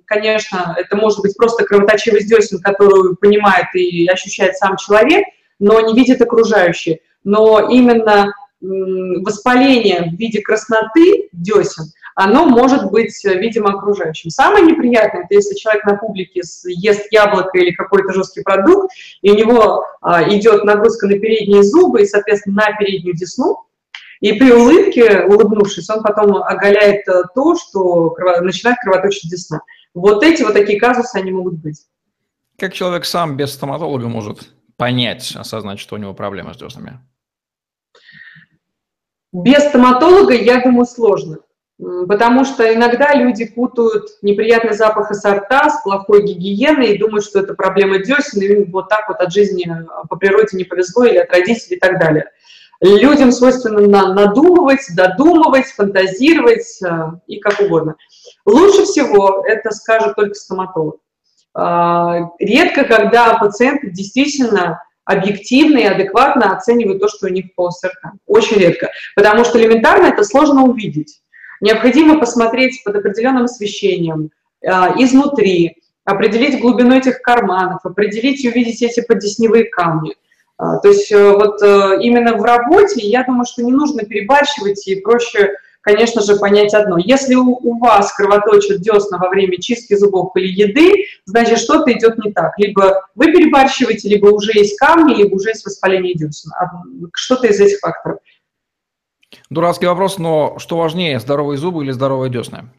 конечно, 0.06 0.74
это 0.78 0.96
может 0.96 1.20
быть 1.20 1.36
просто 1.36 1.64
кровоточивость 1.64 2.28
десен, 2.28 2.60
которую 2.60 3.16
понимает 3.16 3.66
и 3.74 4.08
ощущает 4.08 4.56
сам 4.56 4.76
человек– 4.76 5.24
но 5.62 5.80
не 5.80 5.94
видят 5.94 6.20
окружающие. 6.20 6.98
Но 7.22 7.68
именно 7.70 8.34
воспаление 8.60 10.10
в 10.10 10.18
виде 10.18 10.40
красноты 10.40 11.28
десен, 11.32 11.84
оно 12.14 12.46
может 12.46 12.90
быть 12.90 13.22
видимо 13.24 13.70
окружающим. 13.70 14.30
Самое 14.30 14.64
неприятное, 14.64 15.24
это 15.24 15.34
если 15.34 15.54
человек 15.54 15.84
на 15.84 15.96
публике 15.96 16.42
ест 16.64 17.06
яблоко 17.10 17.58
или 17.58 17.72
какой-то 17.72 18.12
жесткий 18.12 18.42
продукт, 18.42 18.92
и 19.20 19.30
у 19.30 19.34
него 19.34 19.84
а, 20.00 20.22
идет 20.28 20.64
нагрузка 20.64 21.06
на 21.06 21.18
передние 21.18 21.62
зубы 21.62 22.02
и, 22.02 22.06
соответственно, 22.06 22.62
на 22.68 22.76
переднюю 22.76 23.16
десну, 23.16 23.66
и 24.20 24.34
при 24.34 24.52
улыбке, 24.52 25.24
улыбнувшись, 25.24 25.90
он 25.90 26.02
потом 26.02 26.36
оголяет 26.36 27.08
э, 27.08 27.24
то, 27.34 27.56
что 27.56 28.14
начинает 28.40 28.78
кровоточить 28.80 29.28
десна. 29.28 29.62
Вот 29.94 30.22
эти 30.22 30.44
вот 30.44 30.52
такие 30.52 30.78
казусы, 30.78 31.16
они 31.16 31.32
могут 31.32 31.54
быть. 31.54 31.86
Как 32.56 32.72
человек 32.72 33.04
сам 33.04 33.36
без 33.36 33.52
стоматолога 33.52 34.06
может 34.06 34.52
понять, 34.76 35.34
осознать, 35.34 35.80
что 35.80 35.96
у 35.96 35.98
него 35.98 36.14
проблемы 36.14 36.54
с 36.54 36.56
деснами? 36.56 37.00
Без 39.32 39.66
стоматолога, 39.68 40.34
я 40.34 40.62
думаю, 40.62 40.86
сложно. 40.86 41.38
Потому 41.78 42.44
что 42.44 42.72
иногда 42.72 43.14
люди 43.14 43.44
путают 43.44 44.04
неприятный 44.22 44.74
запах 44.74 45.10
изо 45.10 45.34
рта 45.34 45.68
с 45.68 45.82
плохой 45.82 46.22
гигиеной 46.22 46.94
и 46.94 46.98
думают, 46.98 47.24
что 47.24 47.40
это 47.40 47.54
проблема 47.54 47.98
десен, 47.98 48.40
и 48.40 48.46
им 48.46 48.70
вот 48.70 48.88
так 48.88 49.08
вот 49.08 49.18
от 49.18 49.32
жизни 49.32 49.66
по 50.08 50.16
природе 50.16 50.56
не 50.56 50.64
повезло 50.64 51.04
или 51.04 51.18
от 51.18 51.30
родителей 51.32 51.76
и 51.76 51.80
так 51.80 51.98
далее. 51.98 52.30
Людям 52.80 53.30
свойственно 53.30 54.12
надумывать, 54.12 54.80
додумывать, 54.96 55.66
фантазировать 55.66 56.82
э, 56.84 57.12
и 57.28 57.38
как 57.38 57.60
угодно. 57.60 57.94
Лучше 58.44 58.82
всего 58.82 59.44
это 59.46 59.70
скажет 59.70 60.16
только 60.16 60.34
стоматолог. 60.34 60.96
А, 61.54 62.30
редко, 62.40 62.84
когда 62.84 63.34
пациенты 63.34 63.90
действительно 63.90 64.82
объективно 65.04 65.78
и 65.78 65.84
адекватно 65.84 66.56
оценивают 66.56 67.00
то, 67.00 67.08
что 67.08 67.26
у 67.26 67.30
них 67.30 67.54
по 67.54 67.68
рта. 67.68 68.12
Очень 68.26 68.58
редко. 68.58 68.90
Потому 69.14 69.44
что 69.44 69.60
элементарно 69.60 70.06
это 70.06 70.24
сложно 70.24 70.64
увидеть. 70.64 71.21
Необходимо 71.62 72.18
посмотреть 72.18 72.82
под 72.84 72.96
определенным 72.96 73.44
освещением, 73.44 74.30
а, 74.66 74.94
изнутри, 74.98 75.76
определить 76.04 76.60
глубину 76.60 76.96
этих 76.96 77.22
карманов, 77.22 77.78
определить 77.84 78.44
и 78.44 78.48
увидеть 78.48 78.82
эти 78.82 79.00
поддесневые 79.00 79.66
камни. 79.66 80.16
А, 80.58 80.78
то 80.78 80.88
есть 80.88 81.12
э, 81.12 81.32
вот 81.32 81.62
э, 81.62 81.98
именно 82.00 82.36
в 82.36 82.42
работе 82.42 83.06
я 83.06 83.22
думаю, 83.22 83.44
что 83.46 83.62
не 83.62 83.70
нужно 83.70 84.02
перебарщивать 84.02 84.88
и 84.88 84.96
проще, 84.96 85.52
конечно 85.82 86.20
же, 86.20 86.34
понять 86.34 86.74
одно. 86.74 86.98
Если 86.98 87.36
у 87.36 87.78
вас 87.78 88.12
кровоточат 88.12 88.80
десна 88.80 89.18
во 89.18 89.28
время 89.28 89.60
чистки 89.60 89.94
зубов 89.94 90.32
или 90.34 90.48
еды, 90.48 91.04
значит 91.26 91.58
что-то 91.58 91.92
идет 91.92 92.18
не 92.24 92.32
так. 92.32 92.58
Либо 92.58 93.06
вы 93.14 93.26
перебарщиваете, 93.26 94.08
либо 94.08 94.26
уже 94.26 94.50
есть 94.52 94.76
камни, 94.78 95.14
либо 95.14 95.36
уже 95.36 95.50
есть 95.50 95.64
воспаление 95.64 96.14
десен. 96.14 96.50
Что-то 97.14 97.46
из 97.46 97.60
этих 97.60 97.78
факторов. 97.78 98.18
Дурацкий 99.52 99.86
вопрос, 99.86 100.16
но 100.16 100.58
что 100.58 100.78
важнее, 100.78 101.20
здоровые 101.20 101.58
зубы 101.58 101.84
или 101.84 101.90
здоровые 101.90 102.30
десны? 102.30 102.70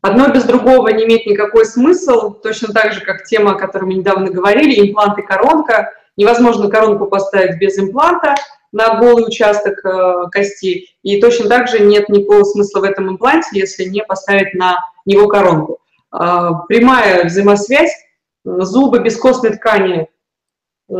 Одно 0.00 0.28
без 0.28 0.44
другого 0.44 0.88
не 0.88 1.04
имеет 1.04 1.26
никакой 1.26 1.66
смысл, 1.66 2.32
точно 2.32 2.72
так 2.72 2.94
же, 2.94 3.02
как 3.02 3.24
тема, 3.24 3.52
о 3.52 3.58
которой 3.58 3.84
мы 3.84 3.94
недавно 3.94 4.30
говорили, 4.30 4.88
имплант 4.88 5.18
и 5.18 5.22
коронка. 5.22 5.92
Невозможно 6.16 6.70
коронку 6.70 7.06
поставить 7.06 7.58
без 7.58 7.78
импланта 7.78 8.34
на 8.72 8.98
голый 9.00 9.26
участок 9.26 9.84
э, 9.84 10.30
кости, 10.32 10.88
и 11.02 11.20
точно 11.20 11.46
так 11.46 11.68
же 11.68 11.80
нет 11.80 12.08
никакого 12.08 12.44
смысла 12.44 12.80
в 12.80 12.84
этом 12.84 13.10
импланте, 13.10 13.48
если 13.52 13.84
не 13.84 14.02
поставить 14.02 14.54
на 14.54 14.78
него 15.04 15.28
коронку. 15.28 15.80
Э, 16.10 16.52
прямая 16.68 17.26
взаимосвязь, 17.26 17.92
зубы 18.44 19.00
без 19.00 19.18
костной 19.18 19.52
ткани 19.52 20.08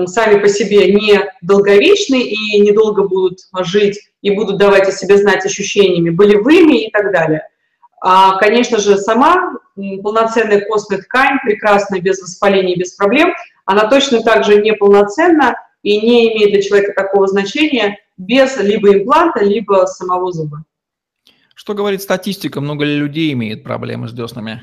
сами 0.07 0.41
по 0.41 0.49
себе 0.49 0.93
не 0.93 1.21
долговечны 1.43 2.23
и 2.23 2.61
недолго 2.61 3.07
будут 3.07 3.41
жить 3.61 4.01
и 4.23 4.31
будут 4.31 4.59
давать 4.59 4.89
о 4.89 4.93
себе 4.93 5.19
знать 5.19 5.45
ощущениями 5.45 6.11
болевыми 6.11 6.87
и 6.87 6.91
так 6.91 7.13
далее. 7.13 7.49
А, 8.01 8.37
конечно 8.39 8.79
же, 8.79 8.97
сама 8.97 9.55
полноценная 9.77 10.61
костная 10.67 10.99
ткань, 10.99 11.39
прекрасная, 11.45 12.01
без 12.01 12.21
воспаления, 12.21 12.77
без 12.77 12.93
проблем, 12.93 13.33
она 13.65 13.89
точно 13.89 14.23
так 14.23 14.45
же 14.45 14.61
неполноценна 14.61 15.55
и 15.83 16.01
не 16.01 16.33
имеет 16.33 16.53
для 16.53 16.63
человека 16.63 16.93
такого 16.95 17.27
значения 17.27 17.99
без 18.17 18.57
либо 18.59 18.95
импланта, 18.95 19.45
либо 19.45 19.87
самого 19.87 20.33
зуба. 20.33 20.65
Что 21.55 21.75
говорит 21.75 22.03
статистика? 22.03 22.61
Много 22.61 22.85
ли 22.85 22.97
людей 22.97 23.33
имеет 23.33 23.63
проблемы 23.63 24.09
с 24.09 24.13
деснами? 24.13 24.63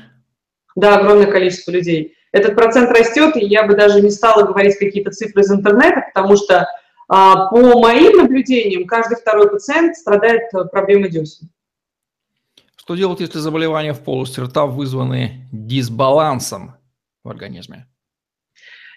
Да, 0.76 0.98
огромное 0.98 1.30
количество 1.30 1.70
людей. 1.70 2.14
Этот 2.32 2.54
процент 2.54 2.90
растет, 2.90 3.36
и 3.36 3.44
я 3.44 3.66
бы 3.66 3.74
даже 3.74 4.00
не 4.00 4.10
стала 4.10 4.44
говорить 4.44 4.78
какие-то 4.78 5.10
цифры 5.10 5.42
из 5.42 5.50
интернета, 5.50 6.04
потому 6.14 6.36
что 6.36 6.66
а, 7.08 7.46
по 7.46 7.78
моим 7.78 8.18
наблюдениям 8.18 8.86
каждый 8.86 9.16
второй 9.16 9.50
пациент 9.50 9.96
страдает 9.96 10.42
э, 10.54 10.64
проблемой 10.66 11.10
десен. 11.10 11.48
Что 12.76 12.94
делать, 12.94 13.20
если 13.20 13.38
заболевания 13.38 13.92
в 13.94 14.00
полости 14.00 14.38
рта 14.38 14.66
вызваны 14.66 15.48
дисбалансом 15.50 16.76
в 17.24 17.28
организме? 17.28 17.86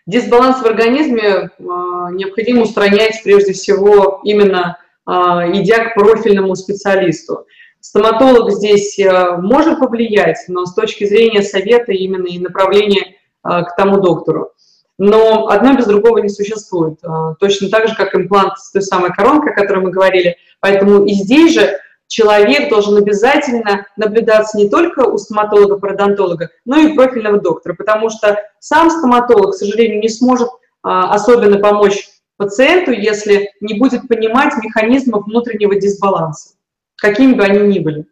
Дисбаланс 0.05 0.61
в 0.61 0.65
организме 0.65 1.23
э, 1.23 1.49
необходимо 1.57 2.63
устранять 2.63 3.21
прежде 3.23 3.53
всего 3.53 4.21
именно 4.23 4.77
э, 5.07 5.11
идя 5.11 5.85
к 5.85 5.95
профильному 5.95 6.55
специалисту. 6.55 7.47
Стоматолог 7.79 8.51
здесь 8.51 8.99
э, 8.99 9.37
может 9.37 9.79
повлиять, 9.79 10.37
но 10.49 10.65
с 10.65 10.73
точки 10.73 11.05
зрения 11.05 11.41
совета 11.41 11.93
именно 11.93 12.27
и 12.27 12.37
направления 12.37 13.15
к 13.43 13.75
тому 13.75 13.99
доктору. 13.99 14.51
Но 14.97 15.47
одно 15.47 15.75
без 15.75 15.85
другого 15.85 16.19
не 16.19 16.29
существует. 16.29 16.99
Э, 17.03 17.35
точно 17.39 17.69
так 17.69 17.87
же, 17.87 17.95
как 17.95 18.15
имплант 18.15 18.57
с 18.57 18.71
той 18.71 18.81
самой 18.81 19.11
коронкой, 19.11 19.51
о 19.51 19.55
которой 19.55 19.83
мы 19.83 19.91
говорили. 19.91 20.37
Поэтому 20.59 21.03
и 21.03 21.13
здесь 21.13 21.53
же 21.53 21.79
человек 22.07 22.69
должен 22.69 22.95
обязательно 22.97 23.87
наблюдаться 23.97 24.57
не 24.57 24.69
только 24.69 24.99
у 25.01 25.17
стоматолога-пародонтолога, 25.17 26.49
но 26.63 26.77
и 26.77 26.91
у 26.91 26.95
профильного 26.95 27.39
доктора, 27.39 27.73
потому 27.73 28.09
что 28.09 28.39
сам 28.59 28.91
стоматолог, 28.91 29.51
к 29.51 29.57
сожалению, 29.57 29.99
не 29.99 30.09
сможет 30.09 30.49
а, 30.83 31.11
особенно 31.13 31.57
помочь 31.57 32.07
пациенту, 32.37 32.91
если 32.91 33.49
не 33.61 33.79
будет 33.79 34.07
понимать 34.07 34.53
механизмов 34.63 35.25
внутреннего 35.25 35.75
дисбаланса, 35.75 36.51
какими 36.97 37.33
бы 37.33 37.43
они 37.43 37.59
ни 37.67 37.79
были. 37.79 38.05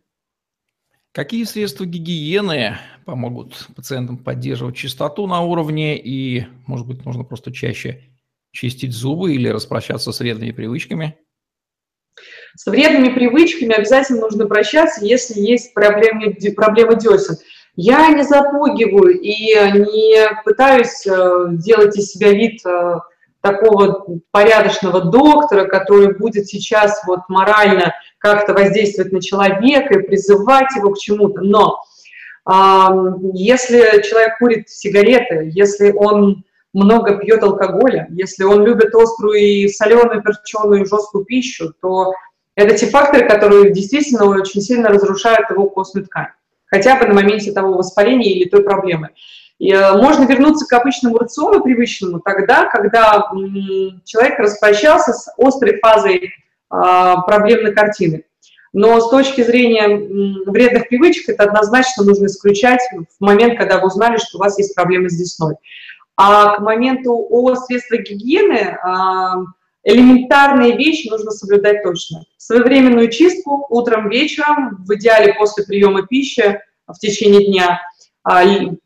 Какие 1.12 1.44
средства 1.44 1.86
гигиены 1.86 2.78
помогут 3.06 3.68
пациентам 3.76 4.18
поддерживать 4.18 4.76
чистоту 4.76 5.28
на 5.28 5.42
уровне 5.42 5.98
и, 5.98 6.46
может 6.68 6.88
быть, 6.88 7.06
нужно 7.06 7.24
просто 7.24 7.52
чаще 7.52 8.04
чистить 8.52 8.94
зубы 8.94 9.34
или 9.34 9.48
распрощаться 9.48 10.12
с 10.12 10.20
вредными 10.20 10.52
привычками? 10.52 11.18
С 12.56 12.66
вредными 12.66 13.14
привычками 13.14 13.74
обязательно 13.74 14.22
нужно 14.22 14.44
обращаться, 14.44 15.06
если 15.06 15.40
есть 15.40 15.74
проблемы, 15.74 16.36
проблемы 16.56 16.96
десен. 16.96 17.36
Я 17.76 18.10
не 18.10 18.24
запугиваю 18.24 19.18
и 19.18 19.32
не 19.32 20.44
пытаюсь 20.44 21.08
э, 21.08 21.48
делать 21.52 21.98
из 21.98 22.12
себя 22.12 22.32
вид 22.34 22.66
э, 22.66 22.96
такого 23.40 24.20
порядочного 24.32 25.02
доктора, 25.02 25.66
который 25.66 26.18
будет 26.18 26.48
сейчас 26.48 27.02
вот 27.08 27.22
морально 27.30 27.94
как-то 28.18 28.54
воздействовать 28.54 29.14
на 29.14 29.22
человека 29.22 30.00
и 30.00 30.06
призывать 30.06 30.76
его 30.76 30.94
к 30.94 31.00
чему-то. 31.00 31.42
Но 31.42 31.78
если 32.48 34.02
человек 34.02 34.38
курит 34.40 34.70
сигареты, 34.70 35.52
если 35.54 35.92
он 35.92 36.44
много 36.74 37.18
пьет 37.18 37.44
алкоголя, 37.44 38.08
если 38.12 38.44
он 38.44 38.66
любит 38.66 38.96
острую 38.96 39.40
и 39.40 39.68
соленую, 39.68 40.24
перченую, 40.24 40.86
жесткую 40.86 41.26
пищу, 41.26 41.74
то 41.82 42.14
это 42.56 42.78
те 42.78 42.88
факторы, 42.88 43.28
которые 43.28 43.72
действительно 43.72 44.26
очень 44.26 44.62
сильно 44.62 44.90
разрушают 44.90 45.50
его 45.50 45.70
костную 45.70 46.06
ткань, 46.06 46.30
хотя 46.66 46.98
бы 46.98 47.06
на 47.06 47.14
моменте 47.14 47.52
того 47.52 47.74
воспаления 47.74 48.32
или 48.32 48.50
той 48.50 48.64
проблемы. 48.64 49.10
И 49.60 49.72
э, 49.72 49.94
можно 49.96 50.26
вернуться 50.26 50.66
к 50.66 50.74
обычному 50.74 51.20
рациону 51.20 51.62
привычному 51.62 52.20
тогда, 52.20 52.66
когда 52.66 53.30
человек 54.06 54.40
распрощался 54.40 55.14
с 55.14 55.32
острой 55.38 55.80
фазой 55.80 56.32
а, 56.72 57.22
проблемной 57.22 57.74
картины. 57.74 58.24
Но 58.74 59.00
с 59.02 59.10
точки 59.10 59.42
зрения 59.42 59.88
вредных 60.46 60.88
привычек 60.88 61.30
это 61.30 61.44
однозначно 61.44 62.04
нужно 62.04 62.28
исключать 62.28 62.80
в 63.20 63.24
момент, 63.24 63.58
когда 63.58 63.80
вы 63.80 63.88
узнали, 63.88 64.18
что 64.18 64.38
у 64.38 64.40
вас 64.40 64.58
есть 64.58 64.74
проблемы 64.76 65.10
с 65.10 65.18
десной. 65.18 65.56
А 66.16 66.56
к 66.56 66.60
моменту 66.62 67.14
о 67.30 67.56
средствах 67.56 68.02
гигиены 68.02 68.78
а, 68.84 69.34
элементарные 69.84 70.78
вещи 70.78 71.10
нужно 71.10 71.32
соблюдать 71.32 71.84
точно. 71.84 72.24
Своевременную 72.38 73.10
чистку 73.10 73.66
утром, 73.70 74.10
вечером, 74.10 74.84
в 74.86 74.96
идеале 74.96 75.34
после 75.34 75.66
приема 75.66 76.06
пищи 76.06 76.60
в 76.88 76.98
течение 77.00 77.48
дня, 77.48 77.82
а, 78.24 78.44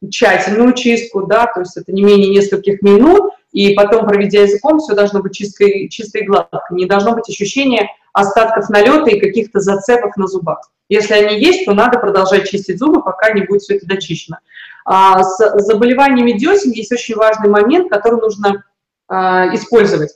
тщательную 0.09 0.73
чистку, 0.73 1.27
да, 1.27 1.45
то 1.45 1.59
есть 1.59 1.77
это 1.77 1.91
не 1.91 2.03
менее 2.03 2.29
нескольких 2.29 2.81
минут, 2.81 3.33
и 3.55 3.73
потом, 3.73 4.05
проведя 4.05 4.41
языком, 4.41 4.79
все 4.79 4.95
должно 4.95 5.21
быть 5.21 5.33
чисто, 5.33 5.63
чисто 5.89 6.19
и 6.19 6.25
гладко. 6.25 6.61
Не 6.71 6.85
должно 6.85 7.13
быть 7.13 7.29
ощущения 7.29 7.89
остатков 8.11 8.69
налета 8.69 9.09
и 9.11 9.19
каких-то 9.21 9.61
зацепок 9.61 10.17
на 10.17 10.27
зубах. 10.27 10.69
Если 10.89 11.13
они 11.13 11.39
есть, 11.39 11.63
то 11.63 11.73
надо 11.73 11.97
продолжать 11.97 12.49
чистить 12.49 12.79
зубы, 12.79 13.01
пока 13.01 13.31
не 13.31 13.43
будет 13.43 13.61
все 13.61 13.77
это 13.77 13.85
дочищено. 13.87 14.39
А 14.83 15.23
с 15.23 15.37
заболеваниями 15.63 16.33
десен 16.33 16.71
есть 16.71 16.91
очень 16.91 17.15
важный 17.15 17.47
момент, 17.47 17.89
который 17.89 18.19
нужно 18.19 18.65
а, 19.07 19.47
использовать. 19.55 20.11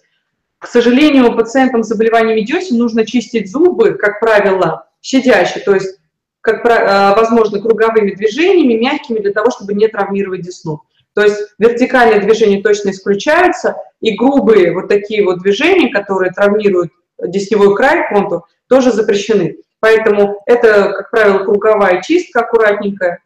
К 0.58 0.68
сожалению, 0.68 1.34
пациентам 1.34 1.84
с 1.84 1.88
заболеваниями 1.88 2.42
десен 2.42 2.78
нужно 2.78 3.06
чистить 3.06 3.50
зубы, 3.50 3.94
как 3.94 4.20
правило, 4.20 4.90
щадяще, 5.02 5.62
то 5.62 5.76
есть, 5.76 5.98
как 6.42 6.66
а, 6.66 7.16
возможно, 7.16 7.62
круговыми 7.62 8.12
движениями, 8.12 8.84
мягкими, 8.84 9.20
для 9.20 9.32
того, 9.32 9.50
чтобы 9.50 9.76
не 9.76 9.88
травмировать 9.88 10.42
десну. 10.42 10.82
То 11.20 11.26
есть 11.26 11.54
вертикальные 11.58 12.22
движения 12.22 12.62
точно 12.62 12.92
исключаются, 12.92 13.76
и 14.00 14.16
грубые 14.16 14.74
вот 14.74 14.88
такие 14.88 15.26
вот 15.26 15.40
движения, 15.40 15.92
которые 15.92 16.32
травмируют 16.32 16.94
десневой 17.22 17.76
край, 17.76 18.08
контур, 18.08 18.44
тоже 18.70 18.94
запрещены. 18.94 19.58
Поэтому 19.82 20.42
это, 20.46 20.94
как 20.94 21.12
правило, 21.12 21.40
круговая 21.40 22.02
чистка 22.02 22.40
аккуратненькая, 22.40 23.22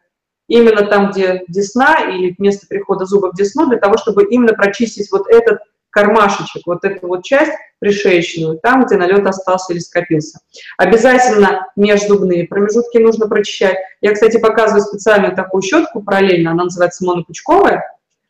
именно 0.48 0.88
там, 0.88 1.12
где 1.12 1.44
десна 1.48 2.10
или 2.10 2.34
место 2.40 2.66
прихода 2.68 3.06
зуба 3.06 3.32
в 3.32 3.36
десну, 3.36 3.68
для 3.68 3.78
того, 3.78 3.96
чтобы 4.00 4.26
именно 4.26 4.54
прочистить 4.54 5.12
вот 5.12 5.30
этот 5.30 5.60
кармашечек, 5.94 6.66
вот 6.66 6.84
эту 6.84 7.08
вот 7.08 7.24
часть 7.24 7.52
пришеечную, 7.80 8.58
там, 8.58 8.86
где 8.86 8.98
налет 8.98 9.26
остался 9.28 9.74
или 9.74 9.80
скопился. 9.80 10.40
Обязательно 10.78 11.68
межзубные 11.76 12.48
промежутки 12.48 12.98
нужно 12.98 13.28
прочищать. 13.28 13.78
Я, 14.02 14.14
кстати, 14.14 14.38
показываю 14.38 14.82
специальную 14.82 15.36
такую 15.36 15.62
щетку 15.62 16.02
параллельно, 16.02 16.52
она 16.52 16.66
называется 16.66 17.06
монопучковая, 17.06 17.84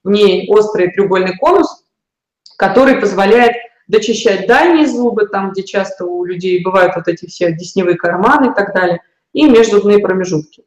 в 0.03 0.09
ней 0.09 0.49
острый 0.49 0.91
треугольный 0.91 1.37
конус, 1.37 1.85
который 2.57 2.99
позволяет 2.99 3.53
дочищать 3.87 4.45
дальние 4.45 4.85
зубы, 4.85 5.27
там, 5.27 5.51
где 5.51 5.63
часто 5.63 6.05
у 6.05 6.25
людей 6.25 6.61
бывают 6.63 6.95
вот 6.95 7.07
эти 7.07 7.27
все 7.27 7.53
десневые 7.53 7.95
карманы 7.95 8.51
и 8.51 8.53
так 8.53 8.73
далее, 8.73 9.01
и 9.31 9.49
межзубные 9.49 9.99
промежутки 9.99 10.65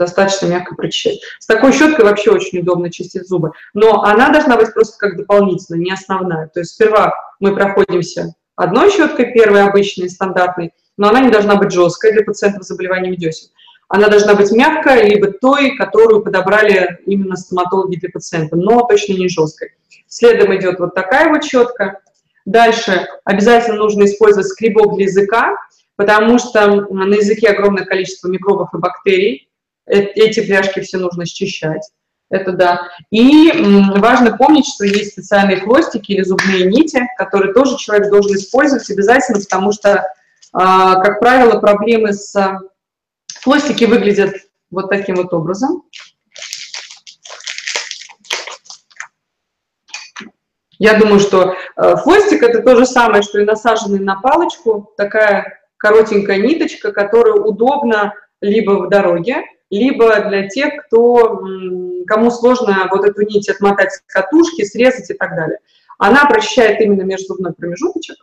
достаточно 0.00 0.46
мягко 0.46 0.74
прочищать. 0.74 1.20
С 1.38 1.46
такой 1.46 1.72
щеткой 1.72 2.04
вообще 2.04 2.30
очень 2.30 2.60
удобно 2.60 2.90
чистить 2.90 3.28
зубы. 3.28 3.52
Но 3.74 4.02
она 4.02 4.30
должна 4.30 4.56
быть 4.56 4.72
просто 4.72 4.98
как 4.98 5.16
дополнительная, 5.16 5.80
не 5.80 5.92
основная. 5.92 6.48
То 6.48 6.60
есть 6.60 6.72
сперва 6.74 7.12
мы 7.38 7.54
проходимся 7.54 8.34
одной 8.56 8.90
щеткой, 8.90 9.32
первой 9.32 9.62
обычной, 9.62 10.10
стандартной, 10.10 10.72
но 10.96 11.10
она 11.10 11.20
не 11.20 11.30
должна 11.30 11.56
быть 11.56 11.70
жесткой 11.70 12.12
для 12.12 12.24
пациентов 12.24 12.64
с 12.64 12.68
заболеваниями 12.68 13.16
десен. 13.16 13.48
Она 13.88 14.08
должна 14.08 14.34
быть 14.34 14.50
мягкая, 14.52 15.04
либо 15.04 15.32
той, 15.32 15.76
которую 15.76 16.22
подобрали 16.22 16.98
именно 17.06 17.36
стоматологи 17.36 17.96
для 17.96 18.08
пациента, 18.08 18.56
но 18.56 18.82
точно 18.82 19.14
не 19.14 19.28
жесткой. 19.28 19.72
Следом 20.08 20.54
идет 20.56 20.78
вот 20.78 20.94
такая 20.94 21.28
вот 21.28 21.44
щетка. 21.44 22.00
Дальше 22.46 23.06
обязательно 23.24 23.76
нужно 23.76 24.04
использовать 24.04 24.48
скребок 24.48 24.96
для 24.96 25.04
языка, 25.06 25.56
потому 25.96 26.38
что 26.38 26.86
на 26.90 27.14
языке 27.14 27.48
огромное 27.48 27.84
количество 27.84 28.28
микробов 28.28 28.70
и 28.72 28.78
бактерий. 28.78 29.49
Эти 29.90 30.44
пляжки 30.44 30.80
все 30.80 30.98
нужно 30.98 31.26
счищать. 31.26 31.82
Это 32.30 32.52
да. 32.52 32.88
И 33.10 33.50
важно 33.96 34.36
помнить, 34.36 34.66
что 34.66 34.84
есть 34.84 35.12
специальные 35.12 35.60
хвостики 35.60 36.12
или 36.12 36.22
зубные 36.22 36.66
нити, 36.66 37.02
которые 37.18 37.52
тоже 37.52 37.76
человек 37.76 38.08
должен 38.08 38.36
использовать 38.36 38.88
обязательно, 38.88 39.40
потому 39.40 39.72
что, 39.72 40.06
а, 40.52 41.00
как 41.00 41.18
правило, 41.18 41.58
проблемы 41.58 42.12
с 42.12 42.32
хвостики 43.42 43.84
выглядят 43.84 44.34
вот 44.70 44.88
таким 44.90 45.16
вот 45.16 45.32
образом. 45.32 45.82
Я 50.78 50.98
думаю, 50.98 51.20
что 51.20 51.56
э, 51.76 51.96
хвостик 51.96 52.42
это 52.42 52.62
то 52.62 52.74
же 52.74 52.86
самое, 52.86 53.22
что 53.22 53.38
и 53.38 53.44
насаженный 53.44 53.98
на 53.98 54.18
палочку, 54.18 54.94
такая 54.96 55.60
коротенькая 55.76 56.38
ниточка, 56.38 56.90
которую 56.90 57.44
удобно 57.44 58.14
либо 58.40 58.86
в 58.86 58.88
дороге, 58.88 59.44
либо 59.70 60.20
для 60.28 60.48
тех, 60.48 60.84
кто, 60.84 61.40
кому 62.06 62.30
сложно 62.30 62.88
вот 62.90 63.04
эту 63.04 63.22
нить 63.22 63.48
отмотать 63.48 63.92
с 63.92 64.02
катушки, 64.06 64.64
срезать 64.64 65.10
и 65.10 65.14
так 65.14 65.34
далее. 65.36 65.58
Она 65.98 66.24
прочищает 66.26 66.80
именно 66.80 67.02
межзубной 67.02 67.52
промежуточек, 67.52 68.16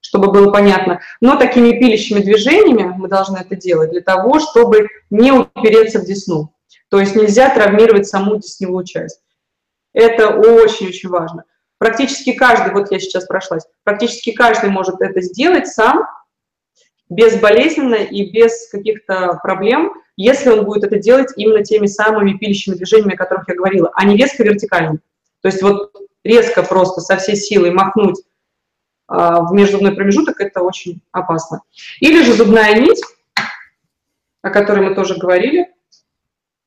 чтобы 0.00 0.32
было 0.32 0.50
понятно. 0.50 1.00
Но 1.20 1.36
такими 1.36 1.78
пилящими 1.78 2.20
движениями 2.20 2.94
мы 2.96 3.08
должны 3.08 3.38
это 3.38 3.56
делать 3.56 3.90
для 3.90 4.00
того, 4.00 4.40
чтобы 4.40 4.88
не 5.10 5.32
упереться 5.32 6.00
в 6.00 6.04
десну. 6.04 6.54
То 6.88 6.98
есть 6.98 7.14
нельзя 7.14 7.54
травмировать 7.54 8.06
саму 8.06 8.36
десневую 8.36 8.84
часть. 8.84 9.20
Это 9.92 10.28
очень-очень 10.28 11.08
важно. 11.08 11.44
Практически 11.78 12.32
каждый, 12.32 12.72
вот 12.72 12.90
я 12.90 12.98
сейчас 12.98 13.26
прошлась, 13.26 13.64
практически 13.84 14.32
каждый 14.32 14.70
может 14.70 15.00
это 15.00 15.20
сделать 15.20 15.66
сам, 15.66 16.04
безболезненно 17.08 17.94
и 17.96 18.30
без 18.30 18.68
каких-то 18.70 19.40
проблем, 19.42 19.92
если 20.22 20.50
он 20.50 20.66
будет 20.66 20.84
это 20.84 20.98
делать 20.98 21.32
именно 21.36 21.64
теми 21.64 21.86
самыми 21.86 22.36
пилящими 22.36 22.74
движениями, 22.74 23.14
о 23.14 23.16
которых 23.16 23.48
я 23.48 23.54
говорила, 23.54 23.90
а 23.94 24.04
не 24.04 24.16
резко 24.16 24.42
вертикально. 24.42 24.98
То 25.40 25.48
есть 25.48 25.62
вот 25.62 25.94
резко 26.22 26.62
просто 26.62 27.00
со 27.00 27.16
всей 27.16 27.36
силой 27.36 27.70
махнуть 27.70 28.18
а, 29.08 29.40
в 29.42 29.54
межзубной 29.54 29.94
промежуток, 29.94 30.38
это 30.42 30.60
очень 30.60 31.00
опасно. 31.10 31.62
Или 32.00 32.22
же 32.22 32.34
зубная 32.34 32.74
нить, 32.74 33.00
о 34.42 34.50
которой 34.50 34.90
мы 34.90 34.94
тоже 34.94 35.16
говорили, 35.16 35.72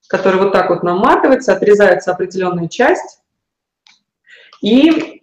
которая 0.08 0.42
вот 0.42 0.52
так 0.52 0.72
вот 0.72 0.82
наматывается, 0.82 1.54
отрезается 1.54 2.12
определенная 2.12 2.68
часть, 2.68 3.22
и 4.62 5.22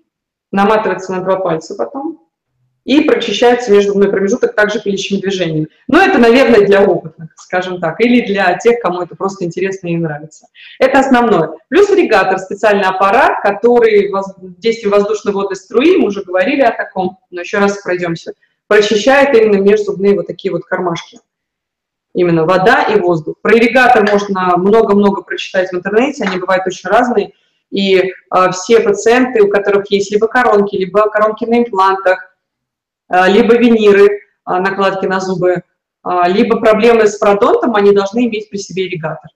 наматывается 0.53 1.11
на 1.11 1.23
два 1.23 1.37
пальца 1.37 1.75
потом, 1.75 2.30
и 2.85 3.03
прочищается 3.03 3.73
между 3.73 3.95
мной 3.95 4.11
промежуток 4.11 4.55
также 4.55 4.81
пилящими 4.81 5.21
движениями. 5.21 5.69
Но 5.87 6.01
это, 6.01 6.19
наверное, 6.19 6.67
для 6.67 6.83
опытных, 6.83 7.31
скажем 7.37 7.81
так, 7.81 8.01
или 8.01 8.27
для 8.27 8.57
тех, 8.59 8.81
кому 8.81 9.03
это 9.03 9.15
просто 9.15 9.45
интересно 9.45 9.89
и 9.89 9.97
нравится. 9.97 10.47
Это 10.79 11.01
основное. 11.01 11.51
Плюс 11.69 11.91
ирригатор, 11.91 12.39
специальный 12.39 12.85
аппарат, 12.87 13.41
который 13.43 14.11
в 14.11 14.59
действии 14.59 14.89
воздушно-водной 14.89 15.57
струи, 15.57 15.99
мы 15.99 16.07
уже 16.09 16.23
говорили 16.23 16.63
о 16.63 16.73
таком, 16.73 17.19
но 17.31 17.43
еще 17.43 17.59
раз 17.59 17.81
пройдемся, 17.83 18.33
прочищает 18.67 19.37
именно 19.37 19.61
межзубные 19.61 20.15
вот 20.15 20.27
такие 20.27 20.53
вот 20.53 20.65
кармашки. 20.65 21.21
Именно 22.15 22.45
вода 22.45 22.83
и 22.83 22.99
воздух. 22.99 23.37
Про 23.41 23.57
ирригатор 23.57 24.09
можно 24.11 24.57
много-много 24.57 25.23
прочитать 25.23 25.71
в 25.71 25.75
интернете, 25.75 26.25
они 26.25 26.41
бывают 26.41 26.67
очень 26.67 26.89
разные. 26.89 27.35
И 27.71 28.13
а, 28.31 28.51
все 28.51 28.81
пациенты, 28.81 29.43
у 29.43 29.49
которых 29.49 29.93
есть 29.93 30.11
либо 30.11 30.27
коронки, 30.27 30.75
либо 30.75 31.09
коронки 31.09 31.45
на 31.45 31.61
имплантах, 31.61 32.30
либо 33.11 33.57
виниры, 33.57 34.21
а, 34.45 34.61
накладки 34.61 35.07
на 35.07 35.21
зубы, 35.21 35.63
а, 36.03 36.29
либо 36.29 36.59
проблемы 36.59 37.07
с 37.07 37.19
пародонтом, 37.19 37.75
они 37.75 37.93
должны 37.93 38.27
иметь 38.27 38.49
при 38.51 38.59
себе 38.59 38.87
ирригатор. 38.87 39.31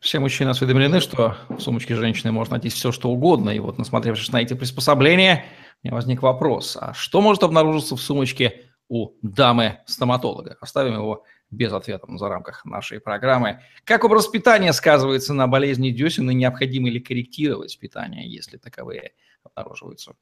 Все 0.00 0.18
мужчины 0.18 0.50
осведомлены, 0.50 1.00
что 1.00 1.36
в 1.48 1.60
сумочке 1.60 1.94
женщины 1.94 2.32
можно 2.32 2.54
найти 2.54 2.68
все, 2.68 2.92
что 2.92 3.10
угодно. 3.10 3.50
И 3.50 3.58
вот, 3.58 3.78
насмотревшись 3.78 4.32
на 4.32 4.42
эти 4.42 4.54
приспособления, 4.54 5.44
у 5.82 5.86
меня 5.86 5.94
возник 5.94 6.22
вопрос, 6.22 6.76
а 6.80 6.94
что 6.94 7.20
может 7.20 7.42
обнаружиться 7.42 7.96
в 7.96 8.00
сумочке 8.00 8.62
у 8.88 9.12
дамы-стоматолога? 9.22 10.56
Оставим 10.60 10.94
его 10.94 11.24
без 11.50 11.72
ответа 11.72 12.06
за 12.08 12.28
рамках 12.28 12.64
нашей 12.64 13.00
программы. 13.00 13.62
Как 13.84 14.04
образ 14.04 14.26
питания 14.26 14.72
сказывается 14.72 15.32
на 15.32 15.46
болезни 15.46 15.90
десен 15.90 16.30
и 16.30 16.34
необходимо 16.34 16.90
ли 16.90 17.00
корректировать 17.00 17.78
питание, 17.78 18.28
если 18.28 18.56
таковые 18.56 19.12
обнаруживаются? 19.44 20.14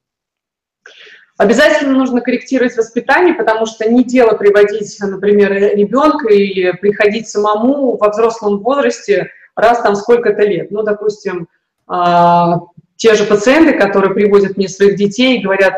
Обязательно 1.36 1.92
нужно 1.92 2.20
корректировать 2.20 2.76
воспитание, 2.76 3.34
потому 3.34 3.66
что 3.66 3.90
не 3.90 4.04
дело 4.04 4.36
приводить, 4.36 4.96
например, 5.00 5.52
ребенка 5.52 6.32
и 6.32 6.72
приходить 6.76 7.28
самому 7.28 7.96
во 7.96 8.10
взрослом 8.10 8.58
возрасте 8.58 9.30
раз 9.56 9.80
там 9.82 9.96
сколько-то 9.96 10.42
лет. 10.42 10.70
Ну, 10.70 10.84
допустим, 10.84 11.48
а, 11.88 12.60
те 12.96 13.14
же 13.14 13.24
пациенты, 13.24 13.76
которые 13.76 14.14
приводят 14.14 14.56
мне 14.56 14.68
своих 14.68 14.96
детей 14.96 15.38
и 15.38 15.42
говорят, 15.42 15.74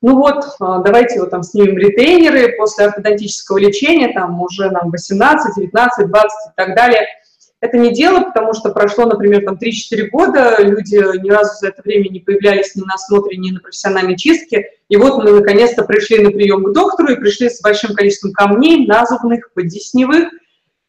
ну 0.00 0.16
вот, 0.16 0.44
а, 0.60 0.78
давайте 0.78 1.18
вот 1.18 1.30
там 1.30 1.42
снимем 1.42 1.76
ретейнеры 1.76 2.54
после 2.56 2.86
ортодонтического 2.86 3.58
лечения, 3.58 4.12
там 4.12 4.40
уже 4.40 4.70
нам 4.70 4.90
18, 4.90 5.56
19, 5.56 6.06
20 6.06 6.30
и 6.30 6.52
так 6.54 6.76
далее. 6.76 7.06
Это 7.60 7.76
не 7.76 7.92
дело, 7.92 8.20
потому 8.20 8.54
что 8.54 8.70
прошло, 8.70 9.04
например, 9.04 9.44
там 9.44 9.58
3-4 9.62 10.08
года, 10.10 10.56
люди 10.62 10.96
ни 11.22 11.30
разу 11.30 11.52
за 11.60 11.68
это 11.68 11.82
время 11.82 12.08
не 12.08 12.20
появлялись 12.20 12.74
ни 12.74 12.80
на 12.80 12.94
осмотре, 12.94 13.36
ни 13.36 13.50
на 13.50 13.60
профессиональной 13.60 14.16
чистке, 14.16 14.70
и 14.88 14.96
вот 14.96 15.22
мы 15.22 15.30
наконец-то 15.30 15.84
пришли 15.84 16.20
на 16.20 16.30
прием 16.30 16.64
к 16.64 16.72
доктору 16.72 17.12
и 17.12 17.16
пришли 17.16 17.50
с 17.50 17.60
большим 17.60 17.94
количеством 17.94 18.32
камней, 18.32 18.86
назубных, 18.86 19.52
подесневых, 19.52 20.30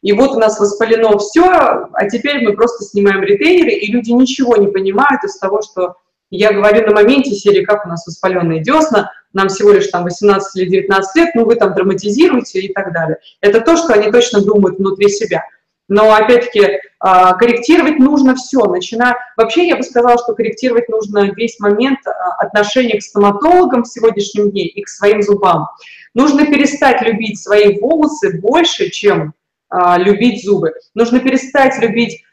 и 0.02 0.12
вот 0.12 0.30
у 0.34 0.38
нас 0.38 0.58
воспалено 0.58 1.18
все, 1.18 1.44
а 1.44 2.08
теперь 2.10 2.42
мы 2.42 2.54
просто 2.54 2.84
снимаем 2.84 3.22
ретейнеры, 3.22 3.72
и 3.72 3.92
люди 3.92 4.10
ничего 4.10 4.56
не 4.56 4.68
понимают 4.68 5.22
из 5.24 5.36
того, 5.38 5.60
что 5.60 5.96
я 6.30 6.54
говорю 6.54 6.86
на 6.86 6.94
моменте 6.94 7.32
серии, 7.32 7.64
как 7.64 7.84
у 7.84 7.90
нас 7.90 8.06
воспаленные 8.06 8.62
десна, 8.62 9.12
нам 9.34 9.48
всего 9.48 9.72
лишь 9.72 9.88
там 9.88 10.04
18 10.04 10.56
или 10.56 10.70
19 10.70 11.16
лет, 11.16 11.34
ну 11.34 11.44
вы 11.44 11.56
там 11.56 11.74
драматизируете 11.74 12.60
и 12.60 12.72
так 12.72 12.94
далее. 12.94 13.18
Это 13.42 13.60
то, 13.60 13.76
что 13.76 13.92
они 13.92 14.10
точно 14.10 14.42
думают 14.42 14.78
внутри 14.78 15.10
себя. 15.10 15.44
Но, 15.88 16.14
опять-таки, 16.14 16.80
а, 17.00 17.34
корректировать 17.34 17.98
нужно 17.98 18.34
все, 18.34 18.64
начиная... 18.64 19.16
Вообще, 19.36 19.66
я 19.66 19.76
бы 19.76 19.82
сказала, 19.82 20.18
что 20.18 20.34
корректировать 20.34 20.88
нужно 20.88 21.32
весь 21.34 21.58
момент 21.58 21.98
а, 22.06 22.10
отношения 22.38 22.98
к 22.98 23.02
стоматологам 23.02 23.82
в 23.82 23.88
сегодняшнем 23.88 24.50
дне 24.50 24.66
и 24.66 24.82
к 24.82 24.88
своим 24.88 25.22
зубам. 25.22 25.66
Нужно 26.14 26.46
перестать 26.46 27.02
любить 27.02 27.42
свои 27.42 27.78
волосы 27.78 28.40
больше, 28.40 28.90
чем 28.90 29.34
а, 29.68 29.98
любить 29.98 30.44
зубы. 30.44 30.72
Нужно 30.94 31.20
перестать 31.20 31.78
любить 31.80 32.24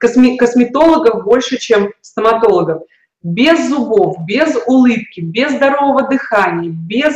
косме 0.00 0.36
косметологов 0.36 1.22
больше, 1.22 1.56
чем 1.56 1.92
стоматологов 2.00 2.82
без 3.22 3.68
зубов, 3.68 4.16
без 4.26 4.56
улыбки, 4.66 5.20
без 5.20 5.52
здорового 5.52 6.08
дыхания, 6.08 6.70
без 6.70 7.14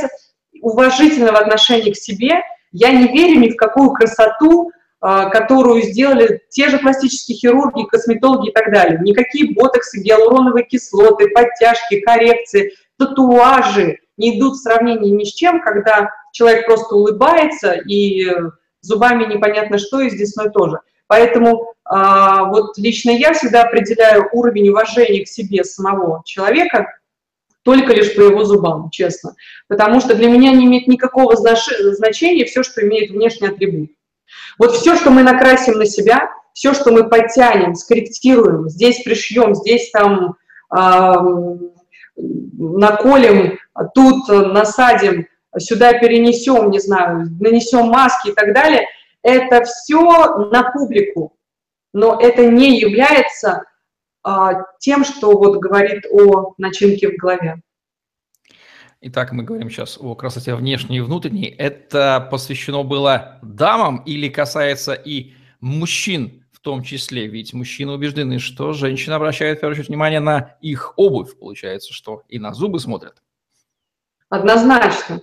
уважительного 0.61 1.39
отношения 1.39 1.93
к 1.93 1.97
себе, 1.97 2.43
я 2.73 2.91
не 2.91 3.09
верю 3.09 3.41
ни 3.41 3.51
в 3.51 3.57
какую 3.57 3.91
красоту, 3.91 4.71
которую 5.01 5.83
сделали 5.83 6.41
те 6.49 6.69
же 6.69 6.79
пластические 6.79 7.37
хирурги, 7.37 7.85
косметологи 7.85 8.49
и 8.49 8.53
так 8.53 8.73
далее. 8.73 8.99
Никакие 9.03 9.55
ботоксы, 9.55 10.01
гиалуроновые 10.01 10.65
кислоты, 10.65 11.29
подтяжки, 11.29 12.01
коррекции, 12.01 12.73
татуажи 12.99 13.99
не 14.17 14.39
идут 14.39 14.55
в 14.55 14.63
сравнении 14.63 15.11
ни 15.11 15.25
с 15.25 15.33
чем, 15.33 15.61
когда 15.61 16.11
человек 16.33 16.67
просто 16.67 16.95
улыбается 16.95 17.73
и 17.73 18.27
зубами 18.81 19.33
непонятно 19.33 19.79
что, 19.79 20.01
и 20.01 20.11
с 20.11 20.15
десной 20.15 20.51
тоже. 20.51 20.79
Поэтому 21.09 21.75
а, 21.85 22.45
вот 22.45 22.77
лично 22.79 23.11
я 23.11 23.33
всегда 23.33 23.63
определяю 23.63 24.29
уровень 24.33 24.71
уважения 24.71 25.25
к 25.25 25.29
себе 25.29 25.63
самого 25.63 26.23
человека 26.25 26.87
только 27.63 27.93
лишь 27.93 28.15
по 28.15 28.23
его 28.23 28.45
зубам, 28.45 28.91
честно. 28.91 29.35
Потому 29.69 30.01
что 30.01 30.15
для 30.15 30.29
меня 30.29 30.53
не 30.53 30.67
имеет 30.67 30.87
никакого 30.87 31.37
значения 31.37 32.45
все, 32.45 32.63
что 32.63 32.87
имеет 32.87 33.11
внешний 33.11 33.49
атрибут. 33.49 33.91
Вот 34.59 34.73
все, 34.73 34.97
что 34.97 35.11
мы 35.11 35.23
накрасим 35.23 35.79
на 35.79 35.87
себя, 35.87 36.31
все, 36.53 36.75
что 36.75 36.91
мы 36.91 37.09
подтянем, 37.09 37.75
скорректируем, 37.75 38.69
здесь 38.69 39.03
пришьем, 39.03 39.55
здесь 39.55 39.91
там 39.91 40.37
э, 40.75 41.13
наколем, 42.17 43.59
тут 43.95 44.29
насадим, 44.29 45.27
сюда 45.59 45.93
перенесем, 45.95 46.71
не 46.71 46.81
знаю, 46.81 47.29
нанесем 47.41 47.89
маски 47.89 48.29
и 48.29 48.33
так 48.33 48.55
далее, 48.55 48.87
это 49.23 49.65
все 49.65 50.37
на 50.51 50.71
публику 50.71 51.37
но 51.97 52.21
это 52.21 52.45
не 52.45 52.79
является 52.79 53.65
а, 54.23 54.67
тем, 54.79 55.03
что 55.03 55.31
вот 55.39 55.57
говорит 55.57 56.05
о 56.11 56.53
начинке 56.59 57.09
в 57.09 57.17
голове. 57.17 57.63
Итак, 59.09 59.31
мы 59.31 59.45
говорим 59.45 59.71
сейчас 59.71 59.99
о 60.01 60.17
красоте 60.17 60.57
внешней 60.57 60.97
и 60.97 61.01
внутренней. 61.01 61.47
Это 61.47 62.27
посвящено 62.29 62.83
было 62.83 63.39
дамам 63.41 63.99
или 63.99 64.29
касается 64.29 64.95
и 64.95 65.35
мужчин 65.61 66.45
в 66.51 66.59
том 66.59 66.83
числе, 66.83 67.29
ведь 67.29 67.55
мужчины 67.55 67.93
убеждены, 67.93 68.41
что 68.41 68.73
женщины 68.73 69.15
обращают, 69.15 69.59
в 69.59 69.61
первую 69.61 69.75
очередь, 69.75 69.91
внимание 69.91 70.19
на 70.19 70.57
их 70.61 70.95
обувь, 70.97 71.39
получается, 71.39 71.95
что 71.95 72.25
и 72.29 72.41
на 72.41 72.53
зубы 72.53 72.81
смотрят. 72.81 73.23
Однозначно. 74.29 75.21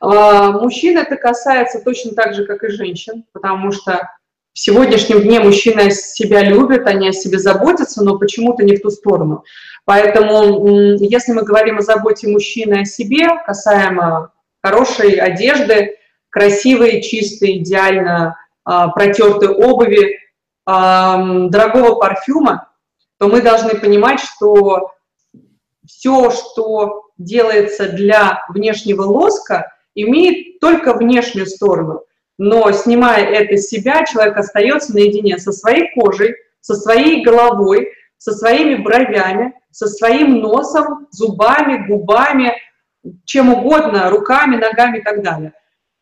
А, 0.00 0.50
мужчин 0.50 0.98
это 0.98 1.14
касается 1.14 1.80
точно 1.84 2.16
так 2.16 2.34
же, 2.34 2.44
как 2.46 2.64
и 2.64 2.70
женщин, 2.70 3.26
потому 3.30 3.70
что 3.70 4.10
в 4.52 4.58
сегодняшнем 4.58 5.22
дне 5.22 5.38
мужчины 5.38 5.92
себя 5.92 6.42
любят, 6.42 6.84
они 6.88 7.10
о 7.10 7.12
себе 7.12 7.38
заботятся, 7.38 8.02
но 8.02 8.18
почему-то 8.18 8.64
не 8.64 8.74
в 8.74 8.82
ту 8.82 8.90
сторону. 8.90 9.44
Поэтому, 9.90 10.68
если 11.00 11.32
мы 11.32 11.42
говорим 11.42 11.78
о 11.78 11.82
заботе 11.82 12.28
мужчины 12.28 12.82
о 12.82 12.84
себе, 12.84 13.26
касаемо 13.44 14.30
хорошей 14.62 15.14
одежды, 15.14 15.96
красивой, 16.28 17.02
чистой, 17.02 17.58
идеально 17.58 18.36
а, 18.64 18.86
протертой 18.90 19.48
обуви, 19.48 20.20
а, 20.64 21.48
дорогого 21.48 21.96
парфюма, 21.96 22.68
то 23.18 23.26
мы 23.26 23.42
должны 23.42 23.70
понимать, 23.70 24.20
что 24.20 24.92
все, 25.84 26.30
что 26.30 27.06
делается 27.18 27.88
для 27.88 28.44
внешнего 28.48 29.02
лоска, 29.02 29.72
имеет 29.96 30.60
только 30.60 30.94
внешнюю 30.94 31.46
сторону. 31.46 32.04
Но 32.38 32.70
снимая 32.70 33.24
это 33.24 33.56
с 33.56 33.66
себя, 33.66 34.04
человек 34.04 34.36
остается 34.36 34.94
наедине 34.94 35.38
со 35.38 35.50
своей 35.50 35.92
кожей, 35.96 36.36
со 36.60 36.76
своей 36.76 37.24
головой, 37.24 37.88
со 38.20 38.32
своими 38.32 38.74
бровями, 38.74 39.54
со 39.70 39.88
своим 39.88 40.40
носом, 40.40 41.08
зубами, 41.10 41.86
губами, 41.88 42.52
чем 43.24 43.48
угодно, 43.48 44.10
руками, 44.10 44.56
ногами 44.56 44.98
и 44.98 45.02
так 45.02 45.22
далее. 45.22 45.54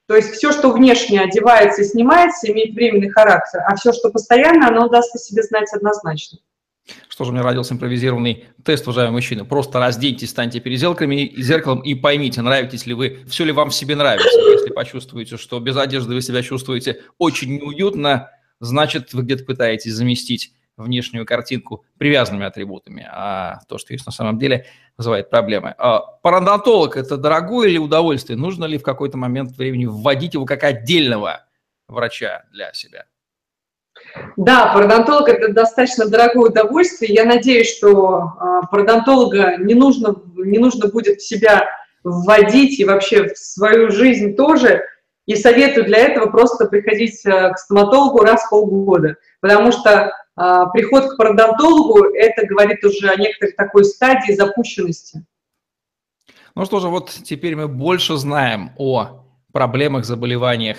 То 0.08 0.16
есть 0.16 0.32
все, 0.32 0.50
что 0.50 0.72
внешне 0.72 1.20
одевается 1.20 1.82
и 1.82 1.84
снимается, 1.84 2.50
имеет 2.50 2.74
временный 2.74 3.10
характер, 3.10 3.60
а 3.64 3.76
все, 3.76 3.92
что 3.92 4.10
постоянно, 4.10 4.66
оно 4.66 4.88
даст 4.88 5.14
о 5.14 5.18
себе 5.18 5.44
знать 5.44 5.72
однозначно. 5.72 6.38
Что 7.08 7.22
же, 7.22 7.30
у 7.30 7.34
меня 7.34 7.44
родился 7.44 7.74
импровизированный 7.74 8.46
тест, 8.64 8.84
уважаемые 8.88 9.12
мужчины. 9.12 9.44
Просто 9.44 9.78
разденьтесь, 9.78 10.30
станьте 10.30 10.58
перед 10.58 10.80
зеркалом 10.80 11.12
и, 11.12 11.40
зеркалом 11.40 11.82
и 11.82 11.94
поймите, 11.94 12.42
нравитесь 12.42 12.86
ли 12.86 12.94
вы, 12.94 13.18
все 13.28 13.44
ли 13.44 13.52
вам 13.52 13.70
себе 13.70 13.94
нравится. 13.94 14.40
Если 14.40 14.70
почувствуете, 14.70 15.36
что 15.36 15.60
без 15.60 15.76
одежды 15.76 16.14
вы 16.14 16.22
себя 16.22 16.42
чувствуете 16.42 17.02
очень 17.18 17.58
неуютно, 17.58 18.30
значит, 18.58 19.12
вы 19.12 19.22
где-то 19.22 19.44
пытаетесь 19.44 19.92
заместить 19.92 20.54
внешнюю 20.82 21.26
картинку 21.26 21.84
привязанными 21.98 22.46
атрибутами, 22.46 23.06
а 23.10 23.60
то, 23.68 23.78
что 23.78 23.92
есть 23.92 24.06
на 24.06 24.12
самом 24.12 24.38
деле, 24.38 24.66
вызывает 24.96 25.30
проблемы. 25.30 25.74
А 25.78 26.00
пародонтолог– 26.00 26.96
это 26.96 27.16
дорогое 27.16 27.68
или 27.68 27.78
удовольствие? 27.78 28.38
Нужно 28.38 28.64
ли 28.64 28.78
в 28.78 28.82
какой-то 28.82 29.16
момент 29.16 29.56
времени 29.56 29.86
вводить 29.86 30.34
его 30.34 30.44
как 30.44 30.64
отдельного 30.64 31.44
врача 31.88 32.44
для 32.52 32.72
себя? 32.72 33.06
Да, 34.36 34.72
пародонтолог– 34.72 35.28
это 35.28 35.52
достаточно 35.52 36.08
дорогое 36.08 36.50
удовольствие. 36.50 37.14
Я 37.14 37.24
надеюсь, 37.24 37.76
что 37.76 38.32
а, 38.38 38.66
пародонтолога 38.66 39.56
не 39.58 39.74
нужно, 39.74 40.14
не 40.36 40.58
нужно 40.58 40.88
будет 40.88 41.20
в 41.20 41.26
себя 41.26 41.68
вводить 42.04 42.78
и 42.78 42.84
вообще 42.84 43.28
в 43.28 43.36
свою 43.36 43.90
жизнь 43.90 44.36
тоже. 44.36 44.82
И 45.26 45.36
советую 45.36 45.84
для 45.84 45.98
этого 45.98 46.30
просто 46.30 46.64
приходить 46.66 47.20
э, 47.26 47.52
к 47.52 47.58
стоматологу 47.58 48.20
раз 48.20 48.44
в 48.44 48.48
полгода, 48.48 49.16
потому 49.40 49.72
что 49.72 49.90
а, 50.06 50.12
приход 50.72 51.12
к 51.12 51.16
пародонтологу– 51.16 52.04
это 52.14 52.46
говорит 52.46 52.84
уже 52.84 53.08
о 53.08 53.16
некоторой 53.16 53.52
такой 53.54 53.84
стадии 53.84 54.32
запущенности. 54.32 55.24
Ну 56.54 56.64
что 56.64 56.80
же, 56.80 56.88
вот 56.88 57.10
теперь 57.10 57.56
мы 57.56 57.68
больше 57.68 58.16
знаем 58.16 58.72
о 58.76 59.24
проблемах, 59.52 60.04
заболеваниях 60.04 60.78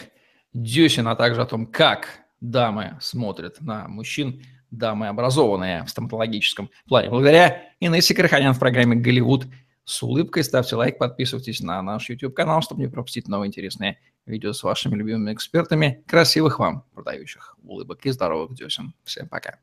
десен, 0.54 1.08
а 1.08 1.16
также 1.16 1.42
о 1.42 1.46
том, 1.46 1.66
как 1.66 2.22
дамы 2.42 2.98
смотрят 3.02 3.62
на 3.62 3.88
мужчин, 3.88 4.42
дамы 4.72 5.08
образованные 5.08 5.84
в 5.84 5.90
стоматологическом 5.90 6.70
плане. 6.88 7.10
Благодаря 7.10 7.64
Инессе 7.80 8.14
Карханян 8.14 8.54
в 8.54 8.60
программе 8.60 8.96
«Голливуд» 8.96 9.46
с 9.84 10.04
улыбкой. 10.04 10.44
Ставьте 10.44 10.76
лайк, 10.76 10.98
подписывайтесь 10.98 11.62
на 11.62 11.82
наш 11.82 12.10
YouTube-канал, 12.10 12.62
чтобы 12.62 12.82
не 12.82 12.88
пропустить 12.88 13.28
новые 13.28 13.48
интересные 13.48 14.00
видео 14.30 14.54
с 14.54 14.64
вашими 14.64 14.96
любимыми 14.96 15.34
экспертами. 15.34 16.04
Красивых 16.08 16.60
вам, 16.60 16.86
продающих 16.94 17.58
улыбок 17.64 18.06
и 18.06 18.12
здоровых 18.12 18.56
десен. 18.56 18.94
Всем 19.04 19.28
пока. 19.28 19.60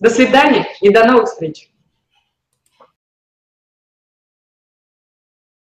До 0.00 0.10
свидания 0.10 0.66
и 0.80 0.90
до 0.90 1.04
новых 1.04 1.28
встреч. 1.28 1.70